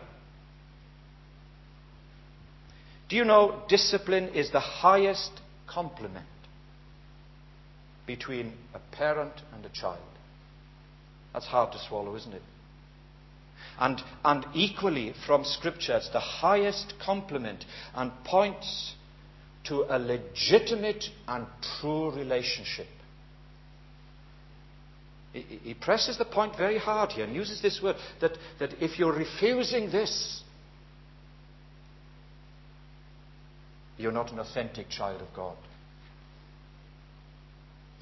Do 3.08 3.16
you 3.16 3.24
know 3.24 3.62
discipline 3.66 4.28
is 4.34 4.50
the 4.50 4.60
highest 4.60 5.32
compliment 5.66 6.26
between 8.06 8.52
a 8.74 8.80
parent 8.94 9.40
and 9.54 9.64
a 9.64 9.70
child? 9.70 9.98
That's 11.32 11.46
hard 11.46 11.72
to 11.72 11.78
swallow, 11.88 12.14
isn't 12.16 12.34
it? 12.34 12.42
And, 13.78 14.00
and 14.24 14.46
equally 14.54 15.14
from 15.26 15.44
Scripture, 15.44 15.96
it's 15.96 16.10
the 16.10 16.20
highest 16.20 16.94
compliment 17.04 17.64
and 17.94 18.12
points 18.24 18.94
to 19.64 19.84
a 19.88 19.98
legitimate 19.98 21.04
and 21.26 21.46
true 21.80 22.10
relationship. 22.10 22.86
He, 25.32 25.74
presses 25.74 26.16
the 26.16 26.24
point 26.24 26.56
very 26.56 26.78
hard 26.78 27.10
here 27.10 27.24
and 27.24 27.34
uses 27.34 27.60
this 27.60 27.80
word 27.82 27.96
that, 28.20 28.38
that 28.60 28.74
if 28.80 29.00
you're 29.00 29.12
refusing 29.12 29.90
this, 29.90 30.42
you're 33.98 34.12
not 34.12 34.30
an 34.30 34.38
authentic 34.38 34.88
child 34.88 35.20
of 35.20 35.34
God. 35.34 35.56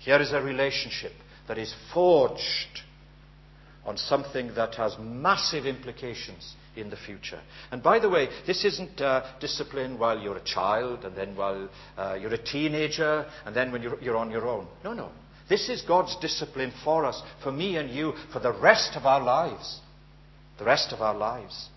Here 0.01 0.21
is 0.21 0.33
a 0.33 0.43
relationship 0.43 1.13
that 1.49 1.57
is 1.57 1.75
forged 1.95 2.83
on 3.85 3.97
something 3.97 4.55
that 4.55 4.75
has 4.77 4.97
massive 5.01 5.67
implications 5.67 6.55
in 6.77 6.89
the 6.89 6.97
future. 6.97 7.41
And 7.71 7.83
by 7.83 7.99
the 7.99 8.09
way, 8.09 8.29
this 8.47 8.65
isn't 8.65 9.01
uh, 9.01 9.25
discipline 9.41 9.99
while 9.99 10.19
you're 10.19 10.37
a 10.37 10.45
child, 10.45 11.05
and 11.05 11.17
then 11.17 11.37
while 11.37 11.69
uh, 11.97 12.17
you're 12.21 12.33
a 12.33 12.43
teenager, 12.43 13.27
and 13.45 13.55
then 13.55 13.73
when 13.73 13.83
you're, 13.83 14.01
you're 14.01 14.17
on 14.17 14.31
your 14.31 14.47
own. 14.47 14.67
No, 14.85 14.93
no. 14.93 15.11
This 15.49 15.69
is 15.69 15.83
God's 15.83 16.17
discipline 16.21 16.73
for 16.85 17.05
us, 17.05 17.21
for 17.43 17.53
me 17.53 17.77
and 17.77 17.91
you, 17.91 18.15
for 18.33 18.39
the 18.39 18.53
rest 18.53 18.97
of 18.97 19.05
our 19.05 19.23
lives. 19.23 19.81
The 20.59 20.65
rest 20.65 20.93
of 20.93 21.01
our 21.01 21.15
lives. 21.15 21.69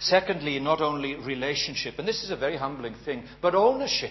Secondly, 0.00 0.58
not 0.58 0.80
only 0.80 1.14
relationship, 1.14 1.94
and 1.98 2.08
this 2.08 2.24
is 2.24 2.30
a 2.30 2.36
very 2.36 2.56
humbling 2.56 2.94
thing, 3.04 3.24
but 3.40 3.54
ownership. 3.54 4.10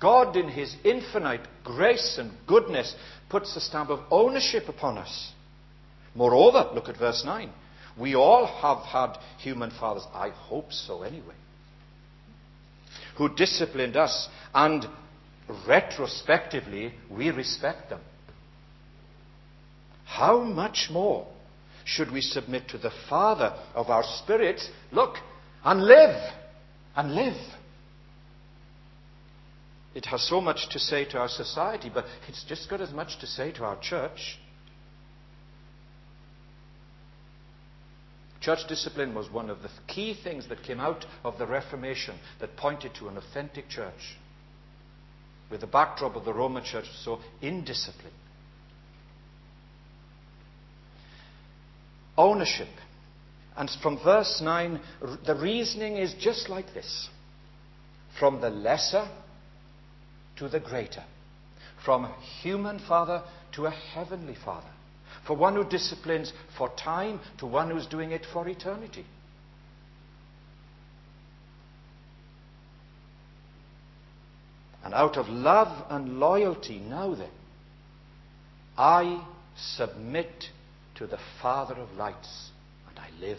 God, 0.00 0.36
in 0.36 0.48
His 0.48 0.74
infinite 0.84 1.42
grace 1.62 2.16
and 2.18 2.32
goodness, 2.46 2.94
puts 3.28 3.54
a 3.56 3.60
stamp 3.60 3.90
of 3.90 4.00
ownership 4.10 4.68
upon 4.68 4.98
us. 4.98 5.32
Moreover, 6.14 6.70
look 6.74 6.88
at 6.88 6.98
verse 6.98 7.22
9. 7.24 7.50
We 7.98 8.14
all 8.14 8.46
have 8.46 8.78
had 8.86 9.20
human 9.38 9.70
fathers, 9.70 10.04
I 10.14 10.30
hope 10.30 10.72
so 10.72 11.02
anyway, 11.02 11.34
who 13.18 13.34
disciplined 13.34 13.96
us, 13.96 14.28
and 14.54 14.86
retrospectively, 15.68 16.94
we 17.10 17.30
respect 17.30 17.90
them. 17.90 18.00
How 20.04 20.40
much 20.40 20.88
more 20.90 21.26
should 21.84 22.10
we 22.10 22.20
submit 22.20 22.68
to 22.68 22.78
the 22.78 22.92
Father 23.08 23.54
of 23.74 23.90
our 23.90 24.04
spirits? 24.22 24.68
Look, 24.92 25.16
and 25.64 25.82
live, 25.82 26.32
and 26.96 27.14
live. 27.14 27.36
It 29.94 30.06
has 30.06 30.22
so 30.28 30.40
much 30.40 30.68
to 30.70 30.78
say 30.78 31.04
to 31.06 31.18
our 31.18 31.28
society, 31.28 31.90
but 31.92 32.04
it's 32.28 32.44
just 32.44 32.70
got 32.70 32.80
as 32.80 32.92
much 32.92 33.18
to 33.20 33.26
say 33.26 33.50
to 33.52 33.64
our 33.64 33.78
church. 33.80 34.38
Church 38.40 38.60
discipline 38.68 39.14
was 39.14 39.30
one 39.30 39.50
of 39.50 39.62
the 39.62 39.68
key 39.86 40.14
things 40.14 40.48
that 40.48 40.62
came 40.62 40.80
out 40.80 41.04
of 41.24 41.38
the 41.38 41.46
Reformation 41.46 42.18
that 42.40 42.56
pointed 42.56 42.94
to 42.94 43.08
an 43.08 43.18
authentic 43.18 43.68
church. 43.68 44.16
With 45.50 45.60
the 45.60 45.66
backdrop 45.66 46.14
of 46.14 46.24
the 46.24 46.32
Roman 46.32 46.64
church 46.64 46.86
so 47.04 47.18
indisciplined. 47.42 48.14
Ownership. 52.16 52.68
And 53.56 53.68
from 53.82 53.98
verse 54.02 54.40
9, 54.42 54.80
the 55.26 55.34
reasoning 55.34 55.96
is 55.96 56.14
just 56.18 56.48
like 56.48 56.72
this. 56.72 57.08
From 58.18 58.40
the 58.40 58.50
lesser 58.50 59.08
to 60.40 60.48
the 60.48 60.58
greater. 60.58 61.04
From 61.84 62.12
human 62.42 62.80
father 62.80 63.22
to 63.52 63.66
a 63.66 63.70
heavenly 63.70 64.34
father. 64.44 64.66
For 65.26 65.36
one 65.36 65.54
who 65.54 65.68
disciplines 65.68 66.32
for 66.56 66.70
time 66.70 67.20
to 67.38 67.46
one 67.46 67.70
who's 67.70 67.86
doing 67.86 68.10
it 68.10 68.26
for 68.32 68.48
eternity. 68.48 69.04
And 74.82 74.94
out 74.94 75.18
of 75.18 75.28
love 75.28 75.86
and 75.90 76.18
loyalty, 76.18 76.78
now 76.78 77.14
then, 77.14 77.30
I 78.78 79.22
submit 79.76 80.46
to 80.96 81.06
the 81.06 81.18
Father 81.42 81.74
of 81.74 81.92
lights, 81.92 82.48
and 82.88 82.98
I 82.98 83.10
live. 83.20 83.38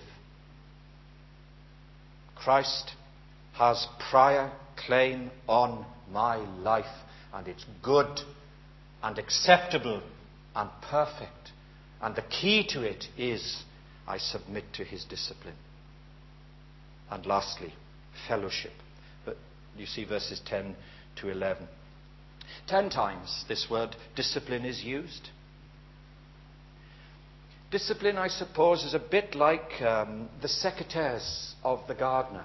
Christ 2.36 2.92
has 3.54 3.88
prior 4.12 4.52
claim 4.86 5.32
on 5.48 5.84
my 6.12 6.38
life, 6.38 6.86
and 7.34 7.48
it's 7.48 7.66
good 7.82 8.22
and 9.04 9.18
acceptable 9.18 10.02
and 10.56 10.70
perfect. 10.90 11.52
And 12.02 12.16
the 12.16 12.24
key 12.24 12.66
to 12.70 12.82
it 12.84 13.06
is 13.18 13.64
I 14.08 14.18
submit 14.18 14.66
to 14.74 14.84
his 14.84 15.06
discipline. 15.06 15.56
And 17.10 17.26
lastly, 17.26 17.74
fellowship. 18.28 18.74
But 19.26 19.38
you 19.78 19.86
see 19.86 20.06
verses 20.06 20.42
10 20.46 20.76
to 21.18 21.30
11. 21.30 21.68
Ten 22.68 22.90
times 22.90 23.46
this 23.48 23.68
word 23.70 23.96
discipline 24.16 24.66
is 24.66 24.84
used. 24.84 25.30
Discipline, 27.72 28.18
I 28.18 28.28
suppose, 28.28 28.84
is 28.84 28.94
a 28.94 29.00
bit 29.00 29.34
like 29.34 29.82
um, 29.82 30.28
the 30.42 30.50
secateurs 30.50 31.54
of 31.64 31.80
the 31.88 31.96
gardener. 31.96 32.44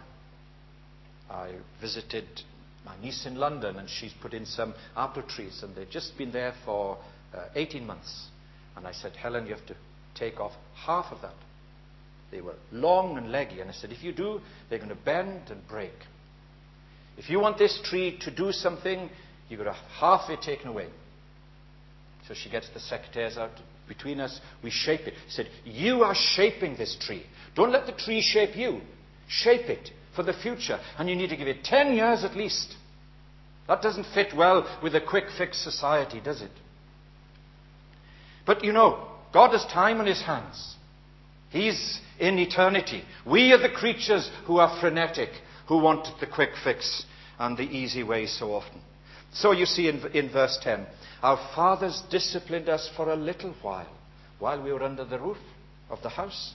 I 1.29 1.55
visited 1.81 2.27
my 2.87 2.99
niece 3.03 3.27
in 3.27 3.35
London 3.35 3.77
and 3.77 3.91
she's 3.91 4.15
put 4.23 4.33
in 4.33 4.47
some 4.47 4.73
apple 4.97 5.25
trees 5.25 5.63
and 5.63 5.75
they've 5.75 5.91
just 5.91 6.17
been 6.17 6.33
there 6.33 6.55
for 6.65 6.97
uh, 7.37 7.49
18 7.55 7.85
months. 7.85 8.29
And 8.77 8.87
I 8.87 8.93
said, 8.93 9.13
Helen, 9.13 9.47
you 9.47 9.55
have 9.55 9.67
to 9.67 9.77
take 10.15 10.39
off 10.39 10.53
half 10.75 11.13
of 11.13 11.21
that. 11.23 11.35
They 12.31 12.41
were 12.41 12.55
long 12.73 13.19
and 13.19 13.31
leggy. 13.31 13.61
And 13.61 13.71
I 13.71 13.75
said, 13.75 13.91
if 13.91 14.03
you 14.03 14.13
do, 14.13 14.41
they're 14.71 14.79
going 14.79 14.91
to 14.91 14.95
bend 14.95 15.51
and 15.51 15.67
break. 15.69 15.93
If 17.19 17.29
you 17.29 17.41
want 17.41 17.59
this 17.59 17.79
tree 17.85 18.19
to 18.21 18.31
do 18.35 18.53
something, 18.53 19.11
you've 19.49 19.59
got 19.59 19.73
to 19.73 19.79
half 19.99 20.31
it 20.31 20.43
taken 20.43 20.69
away. 20.69 20.89
So 22.29 22.35
she 22.35 22.51
gets 22.51 22.69
the 22.71 22.81
secateurs 22.81 23.37
out. 23.37 23.51
Between 23.89 24.21
us, 24.21 24.41
we 24.63 24.71
shape 24.71 25.03
it. 25.03 25.15
He 25.27 25.31
said, 25.31 25.49
You 25.65 26.03
are 26.03 26.15
shaping 26.15 26.77
this 26.77 26.97
tree. 27.01 27.25
Don't 27.55 27.71
let 27.71 27.87
the 27.87 27.93
tree 27.93 28.21
shape 28.21 28.57
you. 28.57 28.81
Shape 29.29 29.69
it 29.69 29.91
for 30.17 30.23
the 30.23 30.33
future. 30.33 30.81
And 30.99 31.09
you 31.09 31.15
need 31.15 31.31
to 31.31 31.37
give 31.37 31.47
it 31.47 31.63
10 31.63 31.95
years 31.95 32.25
at 32.25 32.35
least. 32.37 32.75
That 33.69 33.83
doesn't 33.83 34.07
fit 34.15 34.35
well 34.37 34.67
with 34.83 34.95
a 34.95 35.01
quick 35.01 35.25
fix 35.37 35.63
society, 35.63 36.21
does 36.21 36.41
it? 36.41 36.51
But 38.47 38.65
you 38.65 38.73
know, 38.73 39.09
God 39.33 39.53
has 39.53 39.65
time 39.67 40.01
on 40.01 40.07
his 40.07 40.23
hands. 40.23 40.77
He's 41.51 42.01
in 42.19 42.39
eternity. 42.39 43.03
We 43.27 43.53
are 43.53 43.59
the 43.59 43.75
creatures 43.75 44.31
who 44.47 44.59
are 44.59 44.81
frenetic, 44.81 45.31
who 45.69 45.79
want 45.79 46.09
the 46.21 46.27
quick 46.27 46.51
fix 46.63 47.05
and 47.39 47.57
the 47.57 47.65
easy 47.65 48.03
way 48.03 48.27
so 48.27 48.53
often. 48.53 48.81
So 49.33 49.53
you 49.53 49.67
see 49.67 49.89
in, 49.89 50.05
in 50.15 50.33
verse 50.33 50.59
10, 50.63 50.87
our 51.23 51.37
fathers 51.55 52.03
disciplined 52.11 52.69
us 52.69 52.89
for 52.97 53.11
a 53.11 53.17
little 53.17 53.55
while, 53.63 53.89
while 54.39 54.63
we 54.63 54.73
were 54.73 54.83
under 54.83 55.05
the 55.05 55.19
roof 55.19 55.39
of 55.91 56.03
the 56.03 56.09
house, 56.09 56.55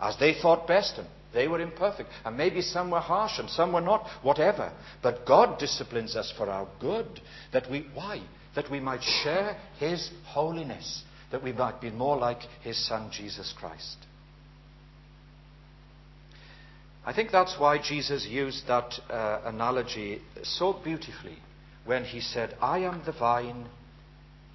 as 0.00 0.18
they 0.18 0.34
thought 0.34 0.66
best, 0.66 0.98
and 0.98 1.06
they 1.32 1.48
were 1.48 1.60
imperfect. 1.60 2.10
And 2.24 2.36
maybe 2.36 2.62
some 2.62 2.90
were 2.90 3.00
harsh 3.00 3.38
and 3.38 3.48
some 3.48 3.72
were 3.72 3.80
not, 3.80 4.06
whatever. 4.22 4.72
But 5.02 5.26
God 5.26 5.58
disciplines 5.58 6.16
us 6.16 6.32
for 6.36 6.48
our 6.48 6.68
good. 6.80 7.20
That 7.52 7.70
we, 7.70 7.86
why? 7.94 8.22
That 8.54 8.70
we 8.70 8.80
might 8.80 9.02
share 9.02 9.56
His 9.78 10.10
holiness, 10.26 11.02
that 11.30 11.42
we 11.42 11.52
might 11.52 11.80
be 11.80 11.90
more 11.90 12.16
like 12.16 12.40
His 12.62 12.86
Son, 12.86 13.10
Jesus 13.12 13.54
Christ. 13.58 13.96
I 17.04 17.12
think 17.12 17.32
that's 17.32 17.56
why 17.58 17.78
Jesus 17.78 18.26
used 18.26 18.68
that 18.68 18.94
uh, 19.10 19.40
analogy 19.44 20.22
so 20.44 20.72
beautifully 20.72 21.36
when 21.84 22.04
he 22.04 22.20
said, 22.20 22.54
I 22.60 22.80
am 22.80 23.02
the 23.04 23.12
vine, 23.12 23.66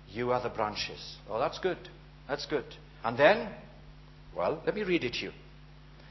you 0.09 0.31
are 0.31 0.41
the 0.41 0.49
branches. 0.49 1.17
Oh, 1.29 1.39
that's 1.39 1.59
good. 1.59 1.77
That's 2.29 2.45
good. 2.45 2.63
And 3.03 3.17
then, 3.17 3.49
well, 4.35 4.61
let 4.65 4.75
me 4.75 4.83
read 4.83 5.03
it 5.03 5.13
to 5.13 5.25
you. 5.25 5.31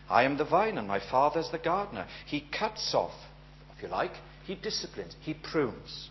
I 0.09 0.25
am 0.25 0.37
the 0.37 0.45
vine, 0.45 0.79
and 0.79 0.87
my 0.87 1.01
father 1.11 1.40
is 1.40 1.51
the 1.51 1.59
gardener. 1.59 2.07
He 2.27 2.47
cuts 2.57 2.95
off, 2.95 3.14
if 3.77 3.83
you 3.83 3.88
like, 3.88 4.12
he 4.47 4.55
disciplines, 4.55 5.16
he 5.21 5.35
prunes. 5.35 6.11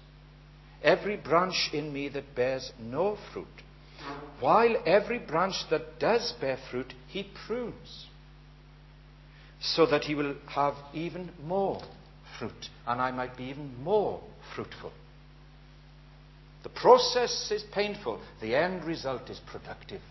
Every 0.84 1.17
branch 1.17 1.69
in 1.73 1.93
me 1.93 2.10
that 2.10 2.36
bears 2.36 2.71
no 2.79 3.17
fruit, 3.34 3.47
while 4.39 4.75
every 4.86 5.19
branch 5.19 5.55
that 5.69 5.99
does 5.99 6.34
bear 6.39 6.58
fruit, 6.69 6.93
he 7.08 7.31
prunes, 7.47 8.08
so 9.62 9.86
that 9.86 10.03
he 10.03 10.13
will 10.13 10.36
have 10.47 10.75
even 10.93 11.31
more 11.43 11.81
fruit, 12.38 12.69
and 12.86 13.01
I 13.01 13.12
might 13.12 13.38
be 13.38 13.45
even 13.45 13.81
more 13.84 14.21
fruitful. 14.53 14.91
The 16.63 16.69
process 16.69 17.51
is 17.51 17.63
painful, 17.73 18.19
the 18.41 18.55
end 18.55 18.84
result 18.84 19.29
is 19.29 19.39
productive. 19.49 20.01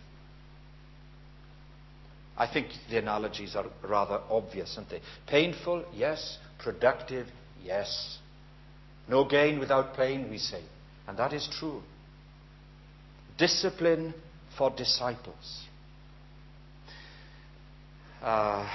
I 2.36 2.46
think 2.52 2.68
the 2.90 2.98
analogies 2.98 3.54
are 3.54 3.66
rather 3.88 4.20
obvious, 4.28 4.74
aren't 4.76 4.90
they? 4.90 5.00
Painful, 5.26 5.84
yes. 5.92 6.38
Productive, 6.58 7.28
yes. 7.62 8.18
No 9.08 9.24
gain 9.24 9.58
without 9.60 9.96
pain, 9.96 10.28
we 10.30 10.38
say. 10.38 10.62
And 11.06 11.16
that 11.18 11.32
is 11.32 11.48
true. 11.58 11.82
Discipline 13.38 14.14
for 14.56 14.70
disciples. 14.70 15.64
Uh, 18.22 18.68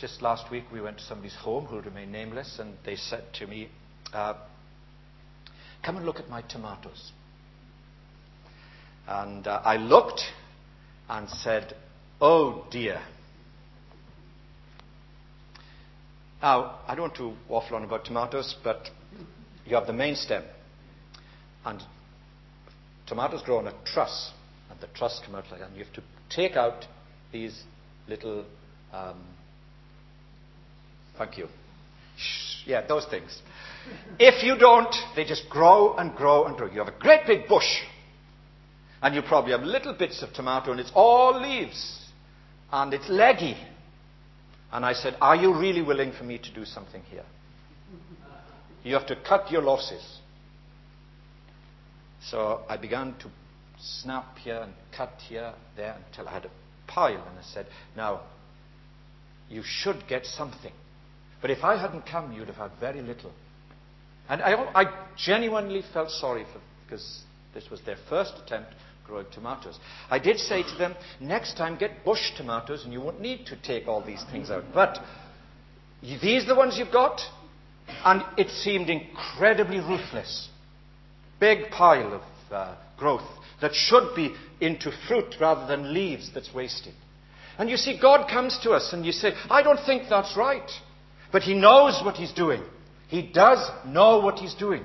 just 0.00 0.22
last 0.22 0.50
week 0.50 0.64
we 0.72 0.80
went 0.80 0.98
to 0.98 1.04
somebody's 1.04 1.36
home 1.36 1.66
who 1.66 1.76
will 1.76 1.82
remain 1.82 2.10
nameless, 2.10 2.58
and 2.58 2.74
they 2.84 2.96
said 2.96 3.22
to 3.34 3.46
me, 3.46 3.68
uh, 4.12 4.34
Come 5.84 5.98
and 5.98 6.06
look 6.06 6.18
at 6.18 6.30
my 6.30 6.40
tomatoes. 6.42 7.12
And 9.06 9.46
uh, 9.46 9.60
I 9.62 9.76
looked 9.76 10.22
and 11.10 11.28
said, 11.28 11.74
Oh 12.26 12.64
dear. 12.70 13.02
Now, 16.40 16.78
I 16.88 16.94
don't 16.94 17.08
want 17.08 17.16
to 17.16 17.34
waffle 17.50 17.76
on 17.76 17.84
about 17.84 18.06
tomatoes, 18.06 18.56
but 18.64 18.88
you 19.66 19.74
have 19.74 19.86
the 19.86 19.92
main 19.92 20.14
stem. 20.14 20.42
And 21.66 21.82
tomatoes 23.06 23.42
grow 23.42 23.58
on 23.58 23.66
a 23.66 23.74
truss, 23.84 24.32
and 24.70 24.80
the 24.80 24.86
truss 24.94 25.20
come 25.22 25.34
out 25.34 25.44
like 25.50 25.60
that. 25.60 25.68
And 25.68 25.76
you 25.76 25.84
have 25.84 25.92
to 25.96 26.02
take 26.30 26.56
out 26.56 26.86
these 27.30 27.62
little, 28.08 28.46
um, 28.90 29.22
thank 31.18 31.36
you. 31.36 31.48
Yeah, 32.64 32.86
those 32.86 33.04
things. 33.04 33.38
If 34.18 34.42
you 34.42 34.56
don't, 34.56 34.96
they 35.14 35.26
just 35.26 35.50
grow 35.50 35.94
and 35.96 36.14
grow 36.14 36.46
and 36.46 36.56
grow. 36.56 36.70
You 36.70 36.78
have 36.78 36.88
a 36.88 36.98
great 36.98 37.26
big 37.26 37.48
bush, 37.48 37.82
and 39.02 39.14
you 39.14 39.20
probably 39.20 39.52
have 39.52 39.60
little 39.60 39.92
bits 39.92 40.22
of 40.22 40.32
tomato, 40.32 40.70
and 40.70 40.80
it's 40.80 40.92
all 40.94 41.38
leaves 41.38 42.03
and 42.74 42.92
it's 42.92 43.08
leggy. 43.08 43.56
And 44.72 44.84
I 44.84 44.94
said, 44.94 45.16
Are 45.20 45.36
you 45.36 45.56
really 45.56 45.80
willing 45.80 46.12
for 46.12 46.24
me 46.24 46.38
to 46.38 46.52
do 46.52 46.64
something 46.64 47.02
here? 47.02 47.24
You 48.82 48.94
have 48.94 49.06
to 49.06 49.16
cut 49.16 49.50
your 49.50 49.62
losses. 49.62 50.18
So 52.20 52.62
I 52.68 52.76
began 52.76 53.14
to 53.20 53.30
snap 53.78 54.38
here 54.38 54.60
and 54.60 54.72
cut 54.96 55.12
here, 55.28 55.54
there, 55.76 55.96
until 56.08 56.28
I 56.28 56.32
had 56.32 56.46
a 56.46 56.50
pile. 56.88 57.24
And 57.28 57.38
I 57.38 57.42
said, 57.42 57.66
Now, 57.96 58.22
you 59.48 59.62
should 59.64 60.08
get 60.08 60.26
something. 60.26 60.72
But 61.40 61.50
if 61.50 61.62
I 61.62 61.80
hadn't 61.80 62.06
come, 62.06 62.32
you'd 62.32 62.48
have 62.48 62.56
had 62.56 62.72
very 62.80 63.02
little. 63.02 63.32
And 64.28 64.42
I, 64.42 64.54
I 64.74 65.06
genuinely 65.16 65.82
felt 65.92 66.10
sorry 66.10 66.44
for 66.52 66.60
because 66.84 67.22
this 67.52 67.70
was 67.70 67.80
their 67.82 67.98
first 68.08 68.32
attempt 68.44 68.74
growing 69.06 69.26
tomatoes. 69.32 69.78
I 70.10 70.18
did 70.18 70.38
say 70.38 70.62
to 70.62 70.74
them, 70.76 70.94
next 71.20 71.56
time 71.56 71.76
get 71.76 72.04
bush 72.04 72.32
tomatoes 72.36 72.84
and 72.84 72.92
you 72.92 73.00
won't 73.00 73.20
need 73.20 73.46
to 73.46 73.60
take 73.62 73.86
all 73.86 74.02
these 74.04 74.24
things 74.30 74.50
out. 74.50 74.64
But 74.72 74.98
these 76.00 76.44
are 76.44 76.48
the 76.48 76.54
ones 76.54 76.76
you've 76.78 76.92
got? 76.92 77.20
And 78.04 78.22
it 78.38 78.48
seemed 78.48 78.88
incredibly 78.88 79.78
ruthless. 79.78 80.48
Big 81.38 81.70
pile 81.70 82.14
of 82.14 82.22
uh, 82.52 82.76
growth 82.96 83.28
that 83.60 83.74
should 83.74 84.14
be 84.14 84.34
into 84.60 84.90
fruit 85.08 85.34
rather 85.40 85.66
than 85.66 85.92
leaves 85.92 86.30
that's 86.32 86.52
wasted. 86.54 86.94
And 87.58 87.70
you 87.70 87.76
see, 87.76 87.98
God 88.00 88.28
comes 88.28 88.58
to 88.62 88.72
us 88.72 88.92
and 88.92 89.04
you 89.06 89.12
say, 89.12 89.32
I 89.48 89.62
don't 89.62 89.84
think 89.84 90.04
that's 90.08 90.36
right. 90.36 90.68
But 91.30 91.42
He 91.42 91.54
knows 91.54 92.00
what 92.04 92.16
He's 92.16 92.32
doing. 92.32 92.62
He 93.08 93.22
does 93.22 93.70
know 93.86 94.20
what 94.20 94.38
He's 94.38 94.54
doing. 94.54 94.84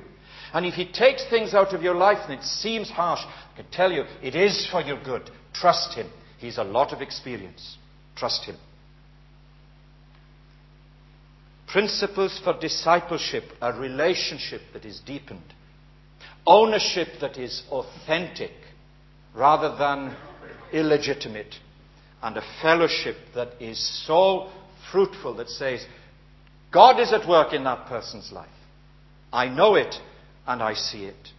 And 0.53 0.65
if 0.65 0.73
He 0.73 0.91
takes 0.91 1.23
things 1.29 1.53
out 1.53 1.73
of 1.73 1.81
your 1.81 1.95
life 1.95 2.19
and 2.27 2.39
it 2.39 2.43
seems 2.43 2.89
harsh, 2.89 3.21
I 3.21 3.55
can 3.55 3.71
tell 3.71 3.91
you 3.91 4.03
it 4.21 4.35
is 4.35 4.67
for 4.71 4.81
your 4.81 5.01
good. 5.03 5.29
Trust 5.53 5.95
Him. 5.95 6.09
He's 6.37 6.57
a 6.57 6.63
lot 6.63 6.93
of 6.93 7.01
experience. 7.01 7.77
Trust 8.15 8.45
Him. 8.45 8.55
Principles 11.67 12.39
for 12.43 12.59
discipleship, 12.59 13.43
a 13.61 13.71
relationship 13.73 14.61
that 14.73 14.85
is 14.85 14.99
deepened, 15.05 15.53
ownership 16.47 17.07
that 17.21 17.37
is 17.37 17.61
authentic 17.69 18.51
rather 19.35 19.77
than 19.77 20.15
illegitimate, 20.73 21.53
and 22.23 22.37
a 22.37 22.43
fellowship 22.61 23.15
that 23.35 23.49
is 23.59 24.05
so 24.07 24.49
fruitful 24.91 25.35
that 25.35 25.49
says, 25.49 25.85
God 26.71 26.99
is 26.99 27.13
at 27.13 27.27
work 27.27 27.53
in 27.53 27.63
that 27.65 27.87
person's 27.87 28.31
life. 28.31 28.49
I 29.31 29.47
know 29.47 29.75
it 29.75 29.95
and 30.49 30.63
I 30.63 30.73
see 30.73 31.05
it. 31.05 31.29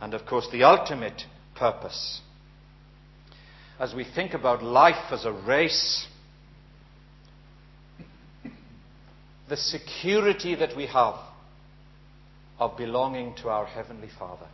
And 0.00 0.12
of 0.12 0.26
course, 0.26 0.48
the 0.50 0.64
ultimate 0.64 1.22
purpose. 1.54 2.20
as 3.78 3.94
we 3.94 4.04
think 4.04 4.34
about 4.34 4.60
life 4.60 5.12
as 5.12 5.24
a 5.24 5.32
race, 5.32 6.08
the 9.48 9.56
security 9.56 10.56
that 10.56 10.76
we 10.76 10.86
have 10.86 11.14
of 12.58 12.76
belonging 12.76 13.34
to 13.36 13.48
our 13.48 13.66
Heavenly 13.66 14.08
Father, 14.18 14.48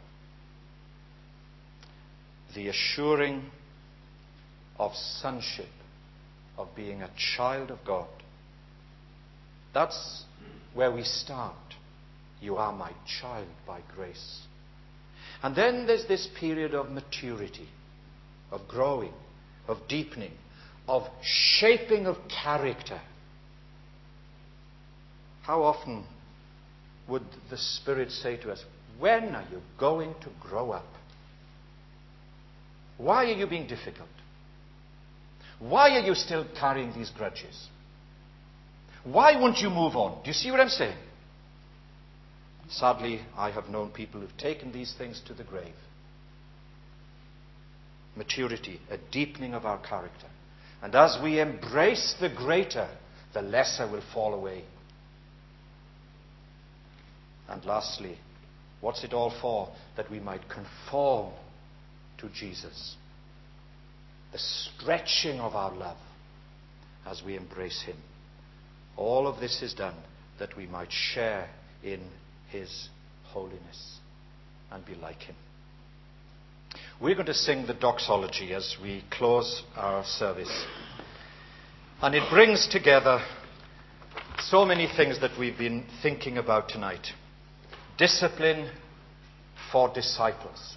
the 2.55 2.69
assuring 2.69 3.45
of 4.79 4.93
sonship, 4.95 5.73
of 6.59 6.69
being 6.77 7.01
a 7.01 7.11
child 7.37 7.71
of 7.71 7.79
God. 7.87 8.09
That's 9.73 10.25
where 10.75 10.93
we 10.93 11.03
start. 11.03 11.57
You 12.45 12.57
are 12.57 12.75
my 12.75 12.93
child 13.23 13.49
by 13.67 13.81
grace. 13.97 14.41
And 15.43 15.57
then 15.57 15.87
there's 15.87 16.07
this 16.07 16.29
period 16.39 16.75
of 16.75 16.91
maturity, 16.91 17.67
of 18.51 18.69
growing, 18.69 19.15
of 19.67 19.79
deepening, 19.89 20.33
of 20.87 21.05
shaping 21.23 22.05
of 22.05 22.17
character. 22.29 23.01
How 25.45 25.63
often 25.63 26.05
would 27.09 27.23
the 27.49 27.57
Spirit 27.57 28.11
say 28.11 28.37
to 28.37 28.53
us, 28.53 28.63
When 28.99 29.35
are 29.35 29.47
you 29.51 29.63
going 29.81 30.13
to 30.21 30.29
grow 30.39 30.73
up? 30.73 30.85
Why 32.99 33.25
are 33.25 33.33
you 33.33 33.47
being 33.47 33.67
difficult? 33.67 34.09
Why 35.61 35.97
are 35.97 36.07
you 36.07 36.15
still 36.15 36.47
carrying 36.61 36.93
these 36.93 37.09
grudges? 37.09 37.69
Why 39.03 39.41
won't 39.41 39.59
you 39.61 39.71
move 39.71 39.97
on? 39.97 40.23
Do 40.23 40.29
you 40.29 40.35
see 40.35 40.51
what 40.51 40.61
I'm 40.61 40.69
saying? 40.69 40.99
Sadly, 42.77 43.21
I 43.37 43.51
have 43.53 43.69
known 43.69 43.91
people 43.91 44.21
who've 44.21 44.37
taken 44.37 44.73
these 44.73 44.95
things 44.99 45.23
to 45.27 45.35
the 45.35 45.45
grave. 45.45 45.75
Maturity, 48.17 48.81
a 48.91 48.99
deepening 49.13 49.55
of 49.55 49.65
our 49.65 49.79
character. 49.79 50.27
And 50.83 50.95
as 50.95 51.17
we 51.23 51.39
embrace 51.39 52.17
the 52.21 52.29
greater, 52.29 52.89
the 53.33 53.43
lesser 53.43 53.89
will 53.89 54.03
fall 54.13 54.35
away. 54.35 54.65
And 57.49 57.65
lastly, 57.65 58.19
what's 58.81 59.05
it 59.05 59.13
all 59.13 59.33
for? 59.41 59.69
That 59.97 60.11
we 60.11 60.19
might 60.19 60.43
conform 60.49 61.33
to 62.19 62.29
Jesus. 62.31 62.97
The 64.33 64.39
stretching 64.39 65.39
of 65.39 65.55
our 65.55 65.73
love 65.73 65.99
as 67.07 67.23
we 67.25 67.37
embrace 67.37 67.83
Him. 67.83 67.99
All 68.97 69.29
of 69.29 69.39
this 69.39 69.63
is 69.63 69.75
done 69.75 69.97
that 70.41 70.57
we 70.57 70.67
might 70.67 70.91
share 70.91 71.49
in 71.85 72.01
his 72.55 72.89
holiness 73.25 73.99
and 74.71 74.87
be 74.87 74.95
like 74.95 75.19
him. 75.19 75.35
We're 77.01 77.15
going 77.15 77.27
to 77.27 77.35
sing 77.35 77.67
the 77.67 77.75
doxology 77.75 78.55
as 78.55 78.77
we 78.81 79.05
close 79.11 79.63
our 79.77 80.05
service. 80.05 80.65
And 82.01 82.15
it 82.15 82.23
brings 82.31 82.69
together 82.69 83.21
so 84.39 84.65
many 84.65 84.89
things 84.97 85.21
that 85.21 85.39
we've 85.39 85.59
been 85.59 85.87
thinking 86.03 86.39
about 86.39 86.69
tonight. 86.69 87.07
Discipline 87.99 88.71
for 89.73 89.93
disciples. 89.93 90.77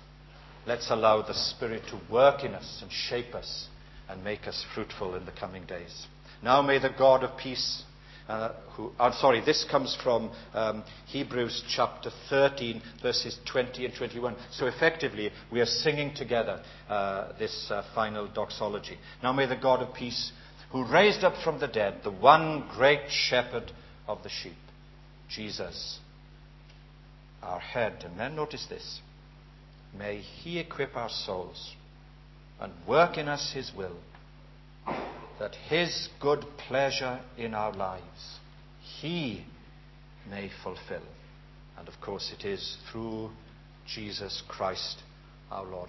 Let's 0.65 0.89
allow 0.89 1.21
the 1.21 1.33
Spirit 1.33 1.83
to 1.89 1.99
work 2.11 2.43
in 2.43 2.53
us 2.53 2.79
and 2.81 2.91
shape 2.91 3.35
us 3.35 3.67
and 4.09 4.23
make 4.23 4.47
us 4.47 4.65
fruitful 4.73 5.15
in 5.15 5.25
the 5.25 5.31
coming 5.31 5.65
days. 5.65 6.07
Now 6.43 6.61
may 6.61 6.79
the 6.79 6.93
God 6.97 7.23
of 7.23 7.37
peace 7.37 7.83
uh, 8.27 8.53
who, 8.75 8.91
I'm 8.99 9.13
sorry, 9.13 9.41
this 9.41 9.65
comes 9.69 9.97
from 10.03 10.31
um, 10.53 10.83
Hebrews 11.07 11.63
chapter 11.69 12.11
13, 12.29 12.81
verses 13.01 13.37
20 13.51 13.85
and 13.85 13.95
21. 13.95 14.35
So 14.51 14.67
effectively, 14.67 15.31
we 15.51 15.61
are 15.61 15.65
singing 15.65 16.13
together 16.13 16.61
uh, 16.89 17.33
this 17.39 17.67
uh, 17.71 17.83
final 17.95 18.27
doxology. 18.27 18.97
Now 19.23 19.31
may 19.31 19.45
the 19.45 19.55
God 19.55 19.81
of 19.81 19.93
peace, 19.93 20.31
who 20.71 20.85
raised 20.85 21.23
up 21.23 21.41
from 21.43 21.59
the 21.59 21.67
dead 21.67 22.01
the 22.03 22.11
one 22.11 22.67
great 22.73 23.09
shepherd 23.09 23.71
of 24.07 24.23
the 24.23 24.29
sheep, 24.29 24.57
Jesus, 25.29 25.99
our 27.41 27.59
head, 27.59 28.03
and 28.03 28.19
then 28.19 28.35
notice 28.35 28.65
this, 28.69 28.99
may 29.97 30.17
he 30.17 30.59
equip 30.59 30.95
our 30.95 31.09
souls 31.09 31.75
and 32.59 32.73
work 32.87 33.17
in 33.17 33.27
us 33.27 33.53
his 33.53 33.71
will 33.75 33.95
that 35.39 35.55
His 35.69 36.09
good 36.19 36.45
pleasure 36.67 37.19
in 37.37 37.53
our 37.53 37.73
lives 37.73 38.39
He 39.01 39.45
may 40.29 40.49
fulfill. 40.63 41.03
And 41.77 41.87
of 41.87 41.93
course, 42.01 42.33
it 42.37 42.45
is 42.45 42.77
through 42.91 43.29
Jesus 43.85 44.41
Christ 44.47 45.01
our 45.51 45.65
Lord. 45.65 45.85